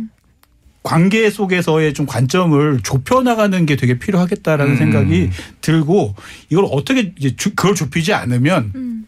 관계 0.82 1.30
속에서의 1.30 1.94
좀 1.94 2.06
관점을 2.06 2.80
좁혀 2.82 3.22
나가는 3.22 3.66
게 3.66 3.76
되게 3.76 3.98
필요하겠다라는 3.98 4.72
음. 4.72 4.78
생각이 4.78 5.30
들고 5.60 6.14
이걸 6.50 6.66
어떻게 6.70 7.12
이제 7.18 7.36
주- 7.36 7.54
그걸 7.54 7.74
좁히지 7.74 8.12
않으면 8.12 9.04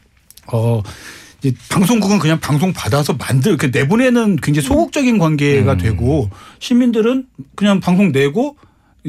어 0.53 0.83
이제 1.43 1.53
방송국은 1.71 2.19
그냥 2.21 2.39
방송 2.39 2.73
받아서 2.73 3.15
만들 3.15 3.57
그 3.57 3.67
내보내는 3.73 4.37
굉장히 4.37 4.67
소극적인 4.67 5.19
관계가 5.19 5.73
음. 5.73 5.79
되고 5.79 6.31
시민들은 6.61 7.27
그냥 7.57 7.81
방송 7.81 8.13
내고 8.13 8.57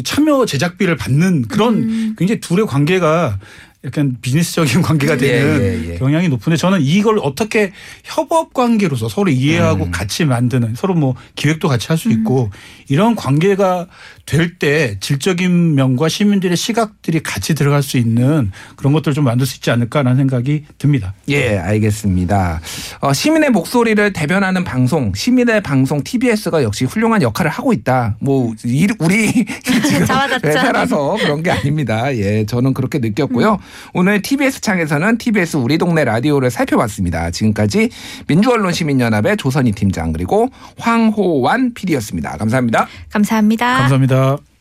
참여 0.03 0.45
제작비를 0.45 0.97
받는 0.97 1.43
그런 1.43 1.75
음. 1.75 2.15
굉장히 2.17 2.39
둘의 2.41 2.65
관계가 2.65 3.39
약간 3.85 4.17
비즈니스적인 4.21 4.81
관계가 4.83 5.13
예, 5.13 5.17
되는 5.17 5.61
예, 5.61 5.91
예. 5.93 5.97
경향이 5.97 6.27
높은데 6.29 6.57
저는 6.57 6.81
이걸 6.81 7.19
어떻게 7.21 7.71
협업 8.03 8.53
관계로서 8.53 9.07
서로 9.09 9.29
이해하고 9.29 9.85
음. 9.85 9.91
같이 9.91 10.25
만드는 10.25 10.73
서로 10.75 10.93
뭐 10.95 11.15
기획도 11.35 11.67
같이 11.67 11.87
할 11.87 11.95
수 11.97 12.09
있고 12.11 12.49
이런 12.89 13.15
관계가 13.15 13.87
될 14.25 14.57
때 14.57 14.97
질적인 14.99 15.75
면과 15.75 16.09
시민들의 16.09 16.57
시각들이 16.57 17.21
같이 17.21 17.53
들어갈 17.55 17.83
수 17.83 17.97
있는 17.97 18.51
그런 18.75 18.91
것들을 18.93 19.13
좀 19.13 19.23
만들 19.25 19.45
수 19.45 19.57
있지 19.57 19.69
않을까라는 19.71 20.17
생각이 20.17 20.63
듭니다. 20.77 21.13
예, 21.29 21.57
알겠습니다. 21.57 22.59
어, 23.01 23.13
시민의 23.13 23.51
목소리를 23.51 24.13
대변하는 24.13 24.63
방송, 24.63 25.13
시민의 25.13 25.61
방송 25.61 26.03
TBS가 26.03 26.63
역시 26.63 26.85
훌륭한 26.85 27.21
역할을 27.21 27.51
하고 27.51 27.71
있다. 27.73 28.17
뭐 28.19 28.53
이- 28.65 28.87
우리 28.99 29.31
지금 29.63 30.05
자화자찬. 30.05 30.49
회사라서 30.51 31.17
그런 31.19 31.43
게 31.43 31.51
아닙니다. 31.51 32.13
예, 32.15 32.45
저는 32.45 32.73
그렇게 32.73 32.99
느꼈고요. 32.99 33.59
오늘 33.93 34.21
TBS 34.21 34.61
창에서는 34.61 35.17
TBS 35.17 35.57
우리 35.57 35.77
동네 35.77 36.03
라디오를 36.03 36.51
살펴봤습니다. 36.51 37.31
지금까지 37.31 37.89
민주언론시민연합의 38.27 39.37
조선희 39.37 39.71
팀장 39.73 40.11
그리고 40.11 40.49
황호완 40.77 41.73
PD였습니다. 41.73 42.37
감사합니다. 42.37 42.87
감사합니다. 43.11 43.77
감사합니다. 43.77 44.54